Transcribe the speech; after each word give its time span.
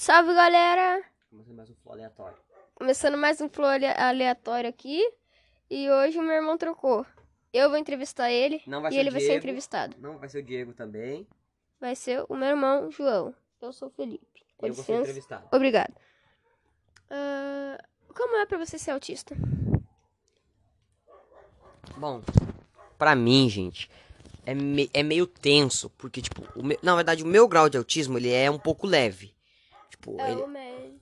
Salve 0.00 0.32
galera! 0.34 1.02
Começando 1.28 1.56
mais 1.56 1.68
um 1.70 1.74
flow 1.74 1.92
aleatório. 1.94 2.36
Começando 2.74 3.18
mais 3.18 3.40
um 3.42 3.48
flow 3.50 3.68
ale- 3.68 3.86
aleatório 3.86 4.70
aqui. 4.70 4.98
E 5.68 5.90
hoje 5.90 6.18
o 6.18 6.22
meu 6.22 6.32
irmão 6.36 6.56
trocou. 6.56 7.04
Eu 7.52 7.68
vou 7.68 7.76
entrevistar 7.78 8.30
ele 8.30 8.62
Não 8.66 8.80
vai 8.80 8.90
e 8.90 8.94
ser 8.94 9.00
ele 9.00 9.08
o 9.10 9.12
vai 9.12 9.20
ser 9.20 9.26
Diego. 9.26 9.38
entrevistado. 9.40 9.96
Não 9.98 10.16
vai 10.18 10.28
ser 10.30 10.38
o 10.38 10.42
Diego 10.42 10.72
também. 10.72 11.26
Vai 11.78 11.94
ser 11.94 12.24
o 12.30 12.34
meu 12.34 12.48
irmão 12.48 12.90
João. 12.90 13.34
Eu 13.60 13.74
sou 13.74 13.88
o 13.88 13.90
Felipe. 13.90 14.24
Com 14.56 14.66
eu 14.68 14.72
vou 14.72 14.82
ser 14.82 14.92
licença. 14.92 15.10
entrevistado. 15.10 15.48
Obrigado. 15.52 15.94
Ah, 17.10 17.78
como 18.16 18.36
é 18.36 18.46
pra 18.46 18.56
você 18.56 18.78
ser 18.78 18.92
autista? 18.92 19.36
Bom, 21.98 22.22
pra 22.96 23.14
mim, 23.14 23.50
gente, 23.50 23.90
é, 24.46 24.54
me- 24.54 24.88
é 24.94 25.02
meio 25.02 25.26
tenso, 25.26 25.90
porque, 25.90 26.22
tipo, 26.22 26.42
meu- 26.62 26.78
na 26.82 26.94
verdade, 26.96 27.22
o 27.22 27.26
meu 27.26 27.46
grau 27.46 27.68
de 27.68 27.76
autismo, 27.76 28.16
ele 28.16 28.32
é 28.32 28.50
um 28.50 28.58
pouco 28.58 28.86
leve. 28.86 29.34
Tipo, 30.00 30.18
ele, 30.22 30.46
médico. 30.46 31.00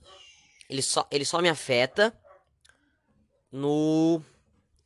ele, 0.69 0.81
só, 0.81 1.07
ele 1.09 1.23
só 1.25 1.41
me 1.41 1.47
afeta 1.49 2.13
no... 3.51 4.21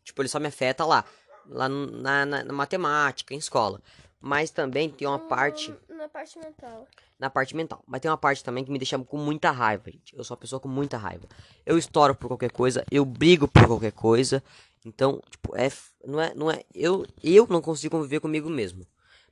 Tipo, 0.03 0.21
ele 0.21 0.29
só 0.29 0.39
me 0.39 0.47
afeta 0.47 0.85
lá, 0.85 1.03
lá 1.47 1.67
no- 1.67 1.87
na, 1.87 2.25
na, 2.25 2.43
na 2.43 2.53
matemática, 2.53 3.33
em 3.33 3.37
escola. 3.37 3.81
Mas 4.21 4.51
também 4.51 4.89
tem 4.89 5.07
uma 5.07 5.19
parte 5.19 5.73
Na 5.89 6.07
parte 6.07 6.37
mental. 6.39 6.87
na 7.19 7.29
parte 7.29 7.55
mental. 7.55 7.83
Mas 7.87 8.01
tem 8.01 8.11
uma 8.11 8.17
parte 8.17 8.43
também 8.43 8.63
que 8.63 8.71
me 8.71 8.77
deixa 8.77 8.97
com 8.99 9.17
muita 9.17 9.49
raiva, 9.51 9.89
gente. 9.91 10.15
Eu 10.15 10.23
sou 10.23 10.35
uma 10.35 10.39
pessoa 10.41 10.59
com 10.59 10.67
muita 10.67 10.97
raiva. 10.97 11.27
Eu 11.65 11.77
estouro 11.77 12.13
por 12.13 12.27
qualquer 12.27 12.51
coisa, 12.51 12.85
eu 12.91 13.03
brigo 13.03 13.47
por 13.47 13.65
qualquer 13.65 13.91
coisa. 13.91 14.43
Então, 14.85 15.21
tipo, 15.29 15.55
é, 15.57 15.69
não 16.05 16.21
é, 16.21 16.33
não 16.35 16.51
é, 16.51 16.63
eu, 16.75 17.05
eu 17.23 17.47
não 17.49 17.61
consigo 17.61 17.97
conviver 17.97 18.19
comigo 18.19 18.49
mesmo. 18.49 18.85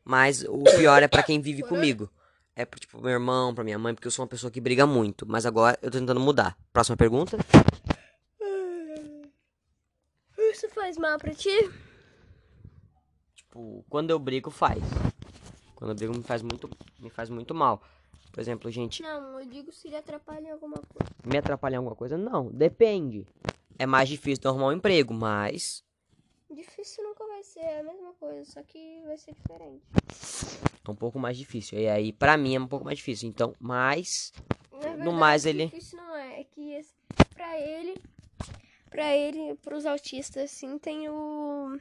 Mas 0.04 0.44
o 0.44 0.64
pior 0.64 1.04
é 1.04 1.08
pra 1.08 1.22
quem 1.24 1.40
vive 1.40 1.62
comigo. 1.64 2.10
É 2.56 2.66
pro, 2.66 2.80
tipo, 2.80 3.00
meu 3.02 3.12
irmão, 3.12 3.56
pra 3.56 3.64
minha 3.64 3.80
mãe, 3.80 3.94
porque 3.94 4.08
eu 4.08 4.12
sou 4.12 4.24
uma 4.24 4.30
pessoa 4.30 4.52
que 4.52 4.60
briga 4.60 4.86
muito. 4.86 5.26
Mas 5.26 5.46
agora 5.46 5.78
eu 5.82 5.90
tô 5.90 5.98
tentando 6.00 6.20
mudar. 6.20 6.58
Próxima 6.74 6.98
pergunta? 6.98 7.38
Isso 10.38 10.68
faz 10.70 10.98
mal 10.98 11.18
pra 11.18 11.34
ti? 11.34 11.72
Tipo, 13.36 13.86
quando 13.90 14.10
eu 14.10 14.20
brigo, 14.20 14.50
faz. 14.50 14.84
Quando 15.76 15.92
eu 15.92 15.96
brigo, 15.96 16.16
me 16.16 16.24
faz 16.24 16.42
muito, 16.42 16.70
me 17.00 17.10
faz 17.10 17.30
muito 17.30 17.56
mal. 17.56 17.82
Por 18.32 18.40
exemplo, 18.40 18.70
gente, 18.72 19.02
Não, 19.02 19.40
eu 19.40 19.46
digo 19.50 19.72
se 19.72 19.88
ele 19.88 19.96
atrapalha 19.98 20.48
em 20.48 20.52
alguma 20.52 20.78
coisa. 20.78 21.12
me 21.26 21.38
atrapalhar 21.38 21.76
em 21.76 21.80
alguma 21.80 21.96
coisa? 21.96 22.18
Não, 22.18 22.50
depende. 22.52 23.26
É 23.78 23.86
mais 23.86 24.08
difícil 24.08 24.42
de 24.42 24.48
arrumar 24.48 24.68
um 24.68 24.72
emprego, 24.74 25.14
mas 25.14 25.84
Difícil 26.54 27.04
nunca 27.04 27.26
vai 27.28 27.44
ser, 27.44 27.60
é 27.62 27.80
a 27.80 27.84
mesma 27.84 28.14
coisa, 28.14 28.44
só 28.52 28.62
que 28.64 29.02
vai 29.06 29.18
ser 29.18 29.34
diferente. 29.34 29.82
é 30.86 30.92
um 30.92 30.96
pouco 30.96 31.18
mais 31.20 31.38
difícil. 31.38 31.80
E 31.80 31.88
aí, 31.88 32.12
pra 32.12 32.36
mim, 32.36 32.56
é 32.56 32.60
um 32.60 32.68
pouco 32.68 32.84
mais 32.86 32.98
difícil. 32.98 33.30
Então, 33.30 33.56
mas 33.60 34.34
verdade, 34.72 35.12
mais, 35.12 35.46
ele- 35.46 35.66
Difícil 35.68 35.98
não 35.98 36.16
é, 36.16 36.42
é 36.42 36.44
que 36.44 36.74
esse- 36.74 36.94
pra 37.34 37.58
ele, 37.60 38.02
pra 38.90 39.16
ele, 39.16 39.56
pros 39.56 39.86
autistas, 39.86 40.52
assim, 40.52 40.78
tem 40.78 41.08
o 41.10 41.78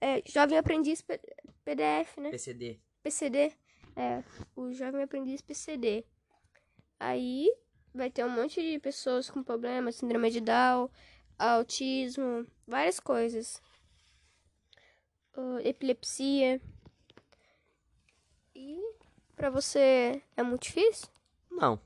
é, 0.00 0.20
Jovem 0.26 0.58
Aprendiz 0.58 1.00
PDF, 1.64 2.18
né? 2.20 2.30
PCD. 2.30 2.80
PCD, 3.04 3.52
é, 3.94 4.24
o 4.56 4.72
Jovem 4.72 5.02
Aprendiz 5.02 5.40
PCD. 5.40 6.04
Aí 6.98 7.48
vai 7.94 8.10
ter 8.10 8.24
um 8.24 8.30
monte 8.30 8.60
de 8.60 8.78
pessoas 8.80 9.30
com 9.30 9.42
problemas, 9.44 9.96
síndrome 9.96 10.30
de 10.30 10.40
Down, 10.40 10.88
autismo, 11.38 12.46
várias 12.66 12.98
coisas. 12.98 13.60
Ah, 15.36 15.58
epilepsia. 15.62 16.60
E 18.54 18.78
pra 19.34 19.50
você 19.50 20.22
é 20.36 20.42
muito 20.42 20.64
difícil? 20.64 21.08
Não. 21.50 21.78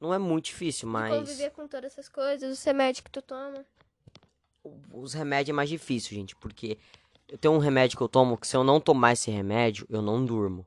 Não 0.00 0.14
é 0.14 0.18
muito 0.18 0.46
difícil, 0.46 0.88
mas 0.88 1.12
Conviver 1.12 1.50
com 1.50 1.66
todas 1.66 1.92
essas 1.92 2.08
coisas, 2.08 2.56
os 2.56 2.64
remédios 2.64 3.00
que 3.02 3.10
tu 3.10 3.20
toma. 3.20 3.64
os 4.92 5.12
remédios 5.12 5.50
é 5.50 5.56
mais 5.56 5.68
difícil, 5.68 6.14
gente, 6.16 6.36
porque 6.36 6.78
eu 7.28 7.36
tenho 7.36 7.54
um 7.54 7.58
remédio 7.58 7.96
que 7.96 8.02
eu 8.02 8.08
tomo 8.08 8.36
que 8.38 8.46
se 8.46 8.56
eu 8.56 8.62
não 8.62 8.80
tomar 8.80 9.12
esse 9.12 9.30
remédio, 9.30 9.86
eu 9.90 10.00
não 10.00 10.24
durmo. 10.24 10.64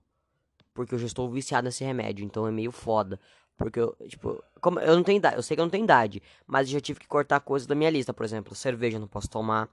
Porque 0.73 0.93
eu 0.95 0.99
já 0.99 1.05
estou 1.05 1.29
viciado 1.29 1.65
nesse 1.65 1.83
remédio, 1.83 2.25
então 2.25 2.45
é 2.45 2.51
meio 2.51 2.71
foda. 2.71 3.19
Porque 3.57 3.79
eu, 3.79 3.95
tipo, 4.07 4.43
como 4.59 4.79
eu 4.79 4.95
não 4.95 5.03
tenho 5.03 5.17
idade, 5.17 5.35
eu 5.37 5.43
sei 5.43 5.55
que 5.55 5.61
eu 5.61 5.65
não 5.65 5.69
tenho 5.69 5.83
idade, 5.83 6.21
mas 6.45 6.67
eu 6.67 6.73
já 6.73 6.81
tive 6.81 6.99
que 6.99 7.07
cortar 7.07 7.39
coisas 7.39 7.67
da 7.67 7.75
minha 7.75 7.89
lista, 7.89 8.13
por 8.13 8.25
exemplo, 8.25 8.55
cerveja 8.55 8.97
eu 8.97 9.01
não 9.01 9.07
posso 9.07 9.29
tomar. 9.29 9.69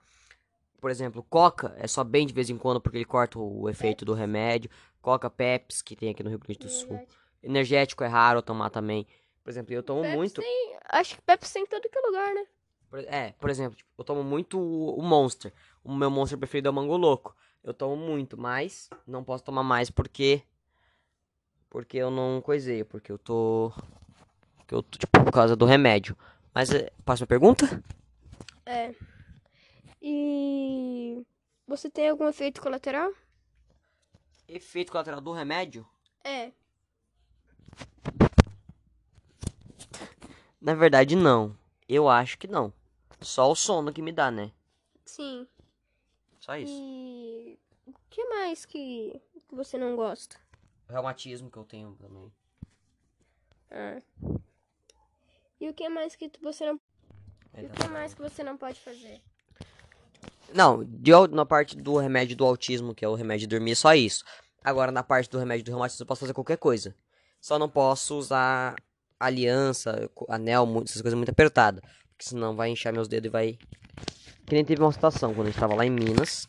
Por 0.80 0.90
exemplo, 0.90 1.22
Coca 1.28 1.74
é 1.78 1.86
só 1.86 2.04
bem 2.04 2.26
de 2.26 2.32
vez 2.32 2.48
em 2.50 2.56
quando 2.56 2.80
porque 2.80 2.98
ele 2.98 3.04
corta 3.04 3.38
o 3.38 3.68
efeito 3.68 4.04
do 4.04 4.14
remédio. 4.14 4.70
Coca, 5.02 5.28
Pepsi, 5.28 5.82
que 5.82 5.96
tem 5.96 6.10
aqui 6.10 6.22
no 6.22 6.30
Rio 6.30 6.38
Grande 6.38 6.58
do 6.60 6.68
Sul. 6.68 7.00
Energético 7.42 8.04
é 8.04 8.06
raro 8.06 8.42
tomar 8.42 8.70
também. 8.70 9.06
Por 9.42 9.50
exemplo, 9.50 9.72
eu 9.72 9.82
tomo 9.82 10.02
Pepsi 10.02 10.16
muito. 10.16 10.40
tem- 10.40 10.76
acho 10.90 11.16
que 11.16 11.22
Pepsi 11.22 11.52
tem 11.54 11.62
em 11.62 11.66
todo 11.66 11.88
que 11.88 11.98
é 11.98 12.00
lugar, 12.00 12.34
né? 12.34 12.46
É, 13.06 13.32
por 13.32 13.50
exemplo, 13.50 13.76
tipo, 13.76 13.90
eu 13.98 14.04
tomo 14.04 14.22
muito 14.22 14.58
o 14.58 14.98
o 14.98 15.02
Monster. 15.02 15.52
O 15.84 15.92
meu 15.94 16.10
Monster 16.10 16.38
preferido 16.38 16.68
é 16.68 16.70
o 16.70 16.74
Mango 16.74 16.96
Louco. 16.96 17.36
Eu 17.62 17.74
tomo 17.74 17.96
muito, 17.96 18.38
mas 18.38 18.88
não 19.06 19.24
posso 19.24 19.44
tomar 19.44 19.62
mais 19.62 19.90
porque. 19.90 20.42
Porque 21.68 21.98
eu 21.98 22.10
não 22.10 22.40
coisei, 22.40 22.84
porque 22.84 23.12
eu 23.12 23.18
tô. 23.18 23.72
Porque 24.58 24.74
eu 24.74 24.82
tô, 24.82 24.98
tipo, 24.98 25.24
por 25.24 25.32
causa 25.32 25.54
do 25.56 25.66
remédio. 25.66 26.16
Mas, 26.54 26.70
é, 26.70 26.90
próxima 27.04 27.26
pergunta? 27.26 27.82
É. 28.64 28.94
E 30.00 31.26
você 31.66 31.90
tem 31.90 32.08
algum 32.08 32.28
efeito 32.28 32.60
colateral? 32.60 33.12
Efeito 34.46 34.92
colateral 34.92 35.20
do 35.20 35.32
remédio? 35.32 35.86
É. 36.24 36.52
Na 40.60 40.74
verdade, 40.74 41.16
não. 41.16 41.56
Eu 41.88 42.08
acho 42.08 42.38
que 42.38 42.46
não. 42.46 42.72
Só 43.20 43.50
o 43.50 43.56
sono 43.56 43.92
que 43.92 44.02
me 44.02 44.12
dá, 44.12 44.30
né? 44.30 44.52
Sim. 45.04 45.46
Só 46.38 46.56
isso. 46.56 46.72
E 46.72 47.58
o 47.86 47.94
que 48.08 48.24
mais 48.26 48.64
que, 48.64 49.20
que 49.48 49.54
você 49.54 49.76
não 49.76 49.96
gosta? 49.96 50.36
O 50.88 50.92
reumatismo 50.92 51.50
que 51.50 51.56
eu 51.56 51.64
tenho 51.64 51.96
também. 51.96 52.32
Ah. 53.70 54.00
E 55.60 55.68
o 55.68 55.74
que 55.74 55.88
mais 55.88 56.14
que 56.14 56.30
você 56.40 56.64
não 56.64 56.80
e 57.56 57.66
o 57.66 57.70
que 57.70 57.88
mais 57.88 58.14
que 58.14 58.22
você 58.22 58.44
não 58.44 58.56
pode 58.56 58.78
fazer? 58.80 59.20
Não, 60.54 60.86
na 61.30 61.44
parte 61.44 61.76
do 61.76 61.96
remédio 61.96 62.36
do 62.36 62.44
autismo, 62.44 62.94
que 62.94 63.04
é 63.04 63.08
o 63.08 63.14
remédio 63.14 63.46
de 63.46 63.56
dormir, 63.56 63.72
é 63.72 63.74
só 63.74 63.94
isso. 63.94 64.24
Agora, 64.62 64.90
na 64.90 65.02
parte 65.02 65.30
do 65.30 65.38
remédio 65.38 65.64
do 65.64 65.70
reumatismo, 65.70 66.02
eu 66.02 66.06
posso 66.06 66.20
fazer 66.20 66.34
qualquer 66.34 66.56
coisa. 66.56 66.94
Só 67.40 67.58
não 67.58 67.68
posso 67.68 68.16
usar 68.16 68.74
aliança, 69.18 70.10
anel, 70.28 70.66
essas 70.84 71.02
coisas 71.02 71.16
muito 71.16 71.30
apertadas. 71.30 71.82
Porque 72.10 72.28
senão 72.28 72.56
vai 72.56 72.70
inchar 72.70 72.92
meus 72.92 73.08
dedos 73.08 73.28
e 73.28 73.30
vai. 73.30 73.58
Que 74.46 74.54
nem 74.54 74.64
teve 74.64 74.82
uma 74.82 74.92
situação 74.92 75.34
quando 75.34 75.48
a 75.48 75.50
gente 75.50 75.60
tava 75.60 75.74
lá 75.74 75.84
em 75.84 75.90
Minas. 75.90 76.48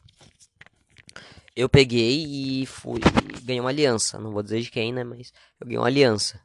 Eu 1.56 1.68
peguei 1.68 2.26
e 2.26 2.66
fui. 2.66 3.00
ganhei 3.44 3.60
uma 3.60 3.70
aliança. 3.70 4.18
Não 4.18 4.32
vou 4.32 4.42
dizer 4.42 4.62
de 4.62 4.72
quem, 4.72 4.94
né? 4.94 5.04
Mas 5.04 5.34
eu 5.60 5.68
ganhei 5.68 5.80
uma 5.80 5.88
aliança. 5.88 6.40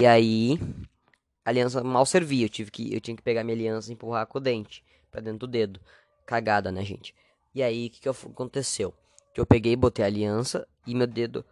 E 0.00 0.06
aí. 0.06 0.58
A 1.44 1.50
aliança 1.50 1.82
mal 1.82 2.04
servia. 2.04 2.46
Eu, 2.46 2.48
tive 2.48 2.70
que, 2.70 2.92
eu 2.92 3.00
tinha 3.00 3.16
que 3.16 3.22
pegar 3.22 3.44
minha 3.44 3.56
aliança 3.56 3.90
e 3.90 3.94
empurrar 3.94 4.26
com 4.26 4.38
o 4.38 4.40
dente 4.40 4.84
pra 5.10 5.20
dentro 5.20 5.40
do 5.40 5.46
dedo 5.46 5.80
cagada, 6.26 6.70
né, 6.72 6.84
gente? 6.84 7.14
E 7.54 7.62
aí, 7.62 7.86
o 7.86 7.90
que, 7.90 8.00
que 8.00 8.08
eu- 8.08 8.16
aconteceu? 8.30 8.92
Que 9.32 9.40
eu 9.40 9.46
peguei, 9.46 9.74
botei 9.76 10.04
a 10.04 10.08
aliança 10.08 10.66
e 10.86 10.94
meu 10.94 11.06
dedo. 11.06 11.44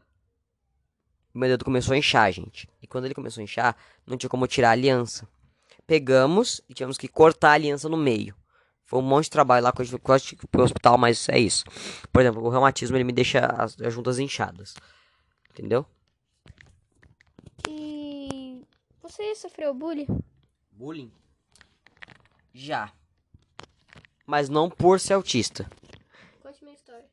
Meu 1.32 1.48
dedo 1.48 1.64
começou 1.64 1.94
a 1.94 1.98
inchar, 1.98 2.30
gente. 2.32 2.68
E 2.82 2.86
quando 2.86 3.06
ele 3.06 3.14
começou 3.14 3.40
a 3.40 3.44
inchar, 3.44 3.76
não 4.06 4.16
tinha 4.16 4.30
como 4.30 4.46
tirar 4.46 4.68
a 4.68 4.72
aliança. 4.72 5.26
Pegamos 5.86 6.60
e 6.68 6.74
tivemos 6.74 6.96
que 6.96 7.08
cortar 7.08 7.50
a 7.50 7.54
aliança 7.54 7.88
no 7.88 7.96
meio. 7.96 8.34
Foi 8.84 8.98
um 8.98 9.02
monte 9.02 9.24
de 9.24 9.30
trabalho 9.30 9.64
lá, 9.64 9.72
quase 9.72 10.24
tive 10.24 10.46
pro 10.46 10.62
hospital, 10.62 10.96
mas 10.98 11.28
é 11.28 11.38
isso. 11.38 11.64
Por 12.12 12.20
exemplo, 12.20 12.42
o 12.42 12.48
reumatismo 12.50 12.96
ele 12.96 13.04
me 13.04 13.12
deixa 13.12 13.40
as, 13.40 13.80
as 13.80 13.92
juntas 13.92 14.18
inchadas. 14.18 14.74
Entendeu? 15.50 15.86
E 17.68 18.62
você 19.02 19.34
sofreu 19.34 19.74
bullying? 19.74 20.06
Bullying? 20.70 21.10
Já. 22.52 22.92
Mas 24.26 24.48
não 24.48 24.70
por 24.70 24.98
ser 25.00 25.14
autista. 25.14 25.70
Conte 26.42 26.62
minha 26.64 26.74
história. 26.74 27.04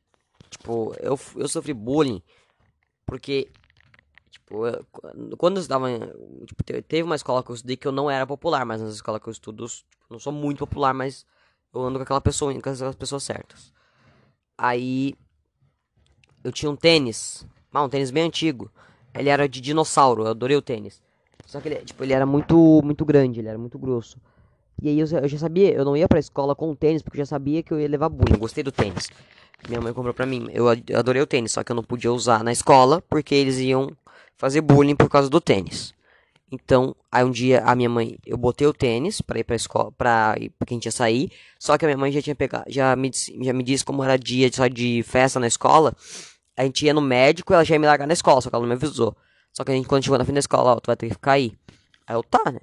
Tipo, 0.50 0.94
eu, 1.00 1.18
eu 1.36 1.48
sofri 1.48 1.72
bullying 1.74 2.22
porque, 3.06 3.50
tipo, 4.30 4.66
eu- 4.66 4.84
quando- 5.36 5.56
eu 5.56 5.60
estudava, 5.60 5.90
em- 5.90 6.44
tipo, 6.46 6.62
te- 6.64 6.82
teve 6.82 7.02
uma 7.02 7.16
escola 7.16 7.42
que 7.42 7.50
eu 7.50 7.54
estudei 7.54 7.76
que 7.76 7.86
eu 7.86 7.92
não 7.92 8.10
era 8.10 8.26
popular, 8.26 8.64
mas 8.64 8.80
nas 8.80 8.94
escolas 8.94 9.20
que 9.22 9.28
eu 9.28 9.32
estudo, 9.32 9.64
eu 9.64 9.68
tipo, 9.68 9.86
não 10.10 10.18
sou 10.18 10.32
muito 10.32 10.58
popular, 10.60 10.94
mas 10.94 11.26
eu 11.74 11.82
ando 11.82 11.98
com 11.98 12.02
aquela 12.02 12.20
pessoa, 12.20 12.52
com 12.52 12.58
aquelas 12.58 12.94
pessoas 12.96 13.22
certas. 13.22 13.72
Aí, 14.56 15.14
eu 16.44 16.52
tinha 16.52 16.70
um 16.70 16.76
tênis, 16.76 17.46
ah, 17.72 17.82
um 17.84 17.88
tênis 17.88 18.10
bem 18.10 18.24
antigo, 18.24 18.70
ele 19.14 19.28
era 19.28 19.48
de 19.48 19.60
dinossauro, 19.60 20.22
eu 20.24 20.28
adorei 20.28 20.56
o 20.56 20.62
tênis. 20.62 21.02
Só 21.46 21.60
que 21.60 21.68
ele, 21.68 21.84
tipo, 21.84 22.02
ele 22.02 22.12
era 22.12 22.24
muito, 22.24 22.80
muito 22.84 23.04
grande, 23.04 23.40
ele 23.40 23.48
era 23.48 23.58
muito 23.58 23.78
grosso. 23.78 24.18
E 24.82 24.88
aí 24.88 24.98
eu, 24.98 25.06
já- 25.06 25.18
eu 25.20 25.28
já 25.28 25.38
sabia, 25.38 25.72
eu 25.72 25.84
não 25.84 25.96
ia 25.96 26.08
pra 26.08 26.18
escola 26.18 26.54
com 26.56 26.70
o 26.70 26.76
tênis, 26.76 27.02
porque 27.02 27.16
eu 27.18 27.24
já 27.24 27.26
sabia 27.26 27.62
que 27.62 27.72
eu 27.72 27.80
ia 27.80 27.88
levar 27.88 28.08
bullying, 28.08 28.32
eu 28.34 28.38
gostei 28.38 28.64
do 28.64 28.72
tênis. 28.72 29.08
Minha 29.68 29.80
mãe 29.80 29.92
comprou 29.92 30.12
pra 30.12 30.26
mim. 30.26 30.48
Eu 30.52 30.68
ad- 30.68 30.92
adorei 30.92 31.22
o 31.22 31.26
tênis, 31.26 31.52
só 31.52 31.62
que 31.62 31.70
eu 31.70 31.76
não 31.76 31.84
podia 31.84 32.12
usar 32.12 32.42
na 32.42 32.50
escola 32.50 33.00
porque 33.08 33.32
eles 33.32 33.58
iam 33.58 33.92
fazer 34.36 34.60
bullying 34.60 34.96
por 34.96 35.08
causa 35.08 35.30
do 35.30 35.40
tênis. 35.40 35.94
Então, 36.50 36.94
aí 37.10 37.24
um 37.24 37.30
dia 37.30 37.62
a 37.64 37.74
minha 37.76 37.88
mãe, 37.88 38.18
eu 38.26 38.36
botei 38.36 38.66
o 38.66 38.74
tênis 38.74 39.20
pra 39.22 39.38
ir 39.38 39.44
pra 39.44 39.54
escola, 39.56 39.92
pra 39.92 40.34
quem 40.66 40.78
tinha 40.80 40.90
sair. 40.92 41.30
Só 41.60 41.78
que 41.78 41.84
a 41.84 41.88
minha 41.88 41.96
mãe 41.96 42.10
já 42.10 42.20
tinha 42.20 42.34
pegado, 42.34 42.64
já 42.68 42.94
me, 42.96 43.08
disse- 43.08 43.34
já 43.40 43.52
me 43.52 43.62
disse 43.62 43.84
como 43.84 44.02
era 44.02 44.18
dia 44.18 44.50
só 44.52 44.66
de 44.66 45.02
festa 45.04 45.38
na 45.38 45.46
escola. 45.46 45.94
A 46.56 46.64
gente 46.64 46.84
ia 46.84 46.92
no 46.92 47.00
médico, 47.00 47.54
ela 47.54 47.64
já 47.64 47.74
ia 47.76 47.78
me 47.78 47.86
largar 47.86 48.06
na 48.06 48.12
escola, 48.12 48.40
só 48.40 48.50
que 48.50 48.56
ela 48.56 48.62
não 48.62 48.68
me 48.68 48.74
avisou. 48.74 49.16
Só 49.52 49.62
que 49.64 49.70
a 49.70 49.74
gente, 49.74 49.86
quando 49.86 50.02
chegou 50.02 50.18
na 50.18 50.24
fim 50.24 50.32
da 50.32 50.40
escola, 50.40 50.72
ó, 50.72 50.80
tu 50.80 50.88
vai 50.88 50.96
ter 50.96 51.06
que 51.06 51.14
ficar 51.14 51.32
aí. 51.32 51.52
Aí 52.06 52.16
eu, 52.16 52.22
tá, 52.24 52.50
né? 52.50 52.58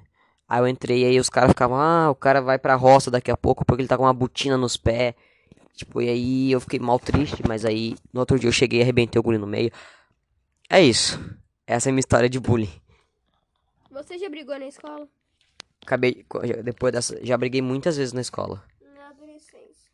Aí 0.49 0.59
eu 0.61 0.67
entrei, 0.67 1.05
aí 1.05 1.19
os 1.19 1.29
caras 1.29 1.49
ficavam, 1.51 1.77
ah, 1.77 2.09
o 2.09 2.15
cara 2.15 2.41
vai 2.41 2.57
pra 2.57 2.73
roça 2.75 3.11
daqui 3.11 3.29
a 3.29 3.37
pouco 3.37 3.63
porque 3.63 3.81
ele 3.81 3.87
tá 3.87 3.95
com 3.95 4.03
uma 4.03 4.13
botina 4.13 4.57
nos 4.57 4.75
pés. 4.75 5.13
Tipo, 5.75 6.01
e 6.01 6.09
aí 6.09 6.51
eu 6.51 6.59
fiquei 6.59 6.79
mal 6.79 6.99
triste, 6.99 7.43
mas 7.47 7.63
aí 7.63 7.95
no 8.11 8.19
outro 8.21 8.39
dia 8.39 8.49
eu 8.49 8.53
cheguei 8.53 8.79
e 8.79 8.81
arrebentei 8.81 9.19
o 9.19 9.23
guri 9.23 9.37
no 9.37 9.45
meio. 9.47 9.71
É 10.67 10.81
isso. 10.81 11.19
Essa 11.67 11.89
é 11.89 11.91
a 11.91 11.93
minha 11.93 11.99
história 11.99 12.27
de 12.27 12.39
bullying. 12.39 12.81
Você 13.91 14.17
já 14.17 14.27
brigou 14.27 14.57
na 14.57 14.65
escola? 14.65 15.07
Acabei, 15.83 16.25
já- 16.43 16.61
depois 16.63 16.91
dessa, 16.93 17.23
já 17.23 17.37
briguei 17.37 17.61
muitas 17.61 17.95
vezes 17.95 18.11
na 18.13 18.21
escola. 18.21 18.63
Na 18.95 19.09
adolescência. 19.09 19.91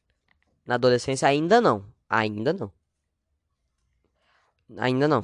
Na 0.65 0.75
adolescência 0.75 1.27
ainda 1.27 1.59
não. 1.61 1.85
Ainda 2.09 2.53
não. 2.53 2.71
Ainda 4.77 5.07
não. 5.07 5.21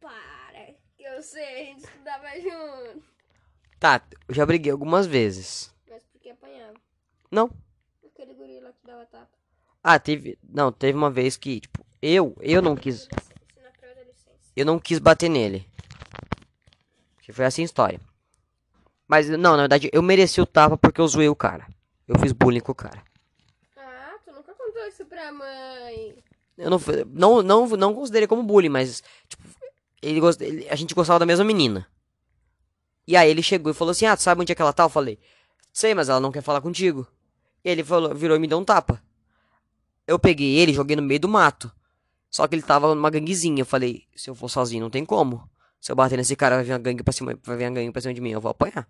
Para, 0.00 0.66
que 0.96 1.02
eu 1.02 1.22
sei, 1.22 1.42
a 1.44 1.64
gente 1.64 1.84
estudava 1.84 2.28
junto. 2.40 3.05
Tá, 3.78 4.02
eu 4.28 4.34
já 4.34 4.44
briguei 4.46 4.72
algumas 4.72 5.06
vezes. 5.06 5.72
Mas 5.88 6.02
porque 6.12 6.30
apanhava. 6.30 6.74
Não. 7.30 7.50
Aquele 8.04 8.34
guri 8.34 8.60
lá 8.60 8.70
que 8.72 8.86
dava 8.86 9.04
tapa. 9.06 9.28
Ah, 9.82 9.98
teve, 9.98 10.38
não, 10.42 10.72
teve 10.72 10.96
uma 10.96 11.10
vez 11.10 11.36
que, 11.36 11.60
tipo, 11.60 11.84
eu, 12.02 12.34
eu 12.40 12.60
não 12.60 12.74
quis, 12.74 13.08
eu 14.56 14.64
não 14.66 14.78
quis 14.78 14.98
bater 14.98 15.28
nele. 15.28 15.68
Que 17.20 17.32
foi 17.32 17.44
assim 17.44 17.62
a 17.62 17.66
história. 17.66 18.00
Mas 19.06 19.28
não, 19.28 19.52
na 19.56 19.62
verdade, 19.64 19.88
eu 19.92 20.02
mereci 20.02 20.40
o 20.40 20.46
tapa 20.46 20.76
porque 20.76 21.00
eu 21.00 21.06
zoei 21.06 21.28
o 21.28 21.36
cara. 21.36 21.66
Eu 22.08 22.18
fiz 22.18 22.32
bullying 22.32 22.60
com 22.60 22.72
o 22.72 22.74
cara. 22.74 23.02
Ah, 23.76 24.14
tu 24.24 24.32
nunca 24.32 24.52
contou 24.54 24.84
isso 24.88 25.04
pra 25.04 25.30
mãe. 25.32 26.16
Eu 26.56 26.70
não, 26.70 26.80
não, 27.12 27.42
não, 27.42 27.66
não 27.68 27.94
considerei 27.94 28.26
como 28.26 28.42
bullying, 28.42 28.68
mas, 28.70 29.02
tipo, 29.28 29.44
ele, 30.02 30.20
ele- 30.40 30.68
a 30.68 30.74
gente 30.74 30.94
gostava 30.94 31.18
da 31.18 31.26
mesma 31.26 31.44
menina. 31.44 31.86
E 33.06 33.16
aí 33.16 33.30
ele 33.30 33.42
chegou 33.42 33.70
e 33.70 33.74
falou 33.74 33.92
assim, 33.92 34.06
ah, 34.06 34.16
sabe 34.16 34.40
onde 34.40 34.52
é 34.52 34.54
que 34.54 34.60
ela 34.60 34.72
tá? 34.72 34.84
Eu 34.84 34.88
falei, 34.88 35.18
sei, 35.72 35.94
mas 35.94 36.08
ela 36.08 36.20
não 36.20 36.32
quer 36.32 36.42
falar 36.42 36.60
contigo. 36.60 37.06
E 37.64 37.70
ele 37.70 37.84
falou, 37.84 38.14
virou 38.14 38.36
e 38.36 38.40
me 38.40 38.48
deu 38.48 38.58
um 38.58 38.64
tapa. 38.64 39.02
Eu 40.06 40.18
peguei 40.18 40.56
ele 40.58 40.72
joguei 40.72 40.96
no 40.96 41.02
meio 41.02 41.20
do 41.20 41.28
mato. 41.28 41.70
Só 42.30 42.46
que 42.46 42.54
ele 42.54 42.62
tava 42.62 42.94
numa 42.94 43.10
ganguezinha. 43.10 43.62
Eu 43.62 43.66
falei, 43.66 44.04
se 44.14 44.28
eu 44.28 44.34
for 44.34 44.48
sozinho, 44.48 44.82
não 44.82 44.90
tem 44.90 45.04
como. 45.04 45.48
Se 45.80 45.92
eu 45.92 45.96
bater 45.96 46.16
nesse 46.16 46.34
cara, 46.34 46.56
vai 46.56 46.64
vir 46.64 46.72
uma 46.72 46.78
gangue 46.78 47.02
pra 47.02 47.12
cima, 47.12 47.38
vai 47.42 47.56
vir 47.56 47.64
uma 47.64 47.74
gangue 47.74 47.92
pra 47.92 48.02
cima 48.02 48.14
de 48.14 48.20
mim, 48.20 48.30
eu 48.30 48.40
vou 48.40 48.50
apanhar. 48.50 48.88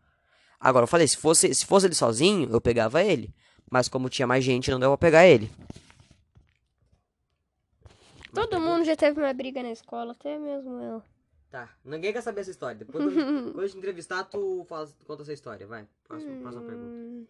Agora 0.58 0.84
eu 0.84 0.88
falei, 0.88 1.06
se 1.06 1.16
fosse, 1.16 1.54
se 1.54 1.66
fosse 1.66 1.86
ele 1.86 1.94
sozinho, 1.94 2.48
eu 2.50 2.60
pegava 2.60 3.02
ele. 3.02 3.34
Mas 3.70 3.88
como 3.88 4.08
tinha 4.08 4.26
mais 4.26 4.44
gente, 4.44 4.70
não 4.70 4.80
deu 4.80 4.90
pra 4.90 4.98
pegar 4.98 5.26
ele. 5.26 5.50
Todo 8.32 8.60
mundo 8.60 8.84
já 8.84 8.96
teve 8.96 9.20
uma 9.20 9.32
briga 9.32 9.62
na 9.62 9.70
escola, 9.70 10.12
até 10.12 10.38
mesmo 10.38 10.80
eu. 10.80 11.02
Tá, 11.56 11.70
ninguém 11.82 12.12
quer 12.12 12.20
saber 12.20 12.42
essa 12.42 12.50
história. 12.50 12.76
Depois, 12.76 13.02
quando, 13.02 13.14
quando 13.14 13.62
eu 13.62 13.68
te 13.70 13.78
entrevistar, 13.78 14.24
tu, 14.24 14.66
fala, 14.68 14.86
tu 14.86 15.06
conta 15.06 15.22
essa 15.22 15.32
história. 15.32 15.66
Vai, 15.66 15.86
próxima, 16.06 16.36
próxima 16.42 16.62
pergunta. 16.64 16.94
Hum. 16.94 17.24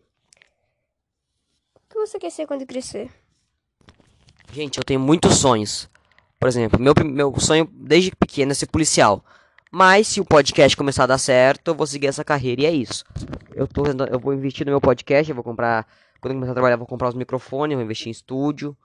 O 1.76 1.80
que 1.88 1.94
você 1.94 2.18
quer 2.18 2.30
ser 2.30 2.44
quando 2.44 2.66
crescer? 2.66 3.08
Gente, 4.52 4.78
eu 4.78 4.84
tenho 4.84 4.98
muitos 4.98 5.36
sonhos. 5.36 5.88
Por 6.40 6.48
exemplo, 6.48 6.76
meu, 6.80 6.92
meu 7.04 7.38
sonho 7.38 7.70
desde 7.72 8.10
pequeno 8.16 8.50
é 8.50 8.54
ser 8.56 8.66
policial. 8.66 9.24
Mas 9.70 10.08
se 10.08 10.20
o 10.20 10.24
podcast 10.24 10.76
começar 10.76 11.04
a 11.04 11.06
dar 11.06 11.18
certo, 11.18 11.68
eu 11.68 11.74
vou 11.76 11.86
seguir 11.86 12.08
essa 12.08 12.24
carreira 12.24 12.62
e 12.62 12.66
é 12.66 12.72
isso. 12.72 13.04
Eu, 13.54 13.68
tô, 13.68 13.84
eu 14.10 14.18
vou 14.18 14.34
investir 14.34 14.66
no 14.66 14.72
meu 14.72 14.80
podcast, 14.80 15.30
eu 15.30 15.36
vou 15.36 15.44
comprar. 15.44 15.86
Quando 16.20 16.32
eu 16.32 16.36
começar 16.38 16.50
a 16.50 16.54
trabalhar, 16.54 16.74
eu 16.74 16.78
vou 16.78 16.86
comprar 16.88 17.10
os 17.10 17.14
microfones, 17.14 17.74
eu 17.74 17.78
vou 17.78 17.84
investir 17.84 18.08
em 18.08 18.10
estúdio. 18.10 18.76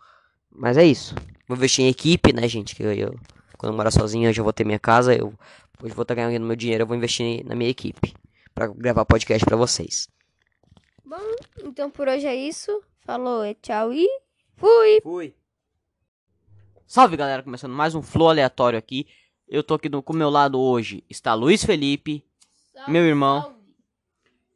Mas 0.52 0.78
é 0.78 0.86
isso. 0.86 1.16
Vou 1.48 1.58
investir 1.58 1.84
em 1.84 1.88
equipe, 1.88 2.32
né, 2.32 2.48
gente? 2.48 2.76
Que 2.76 2.84
eu, 2.84 2.94
eu- 2.94 3.20
quando 3.62 3.74
eu 3.74 3.78
morar 3.78 3.92
sozinho, 3.92 4.28
eu 4.28 4.34
já 4.34 4.42
vou 4.42 4.52
ter 4.52 4.66
minha 4.66 4.80
casa. 4.80 5.14
Eu, 5.14 5.36
hoje 5.84 5.94
vou 5.94 6.02
estar 6.02 6.16
ganhando 6.16 6.48
meu 6.48 6.56
dinheiro, 6.56 6.82
eu 6.82 6.88
vou 6.88 6.98
investir 6.98 7.46
na 7.46 7.54
minha 7.54 7.70
equipe. 7.70 8.12
Pra 8.56 8.66
gravar 8.66 9.06
podcast 9.06 9.46
pra 9.46 9.56
vocês. 9.56 10.10
Bom, 11.06 11.36
então 11.64 11.92
por 11.92 12.08
hoje 12.08 12.26
é 12.26 12.34
isso. 12.34 12.84
Falou, 13.02 13.44
é 13.44 13.54
tchau 13.54 13.94
e 13.94 14.08
fui! 14.58 15.00
Fui. 15.04 15.36
Salve 16.88 17.16
galera, 17.16 17.44
começando 17.44 17.72
mais 17.74 17.94
um 17.94 18.02
flow 18.02 18.30
aleatório 18.30 18.80
aqui. 18.80 19.08
Eu 19.48 19.64
tô 19.64 19.76
aqui 19.76 19.90
no, 19.90 20.02
com 20.02 20.14
o 20.14 20.16
meu 20.16 20.32
lado 20.32 20.60
hoje. 20.60 21.04
Está 21.08 21.36
Luiz 21.36 21.64
Felipe. 21.64 22.26
Meu 22.88 23.04
irmão. 23.04 23.56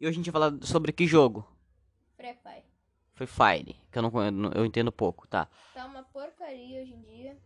E 0.01 0.08
hoje 0.08 0.16
a 0.16 0.18
gente 0.18 0.31
vai 0.31 0.42
falar 0.42 0.58
sobre 0.63 0.92
que 0.92 1.06
jogo? 1.06 1.48
Free 2.18 2.34
Fire. 2.34 2.63
Free 3.13 3.28
Fire. 3.28 3.75
Que 3.92 4.00
eu 4.00 4.01
não 4.01 4.51
eu 4.51 4.66
entendo 4.66 4.92
pouco, 4.92 5.28
tá? 5.28 5.48
Tá 5.75 5.86
uma 5.86 6.01
porcaria 6.01 6.81
hoje 6.81 6.94
em 6.94 7.01
dia. 7.04 7.38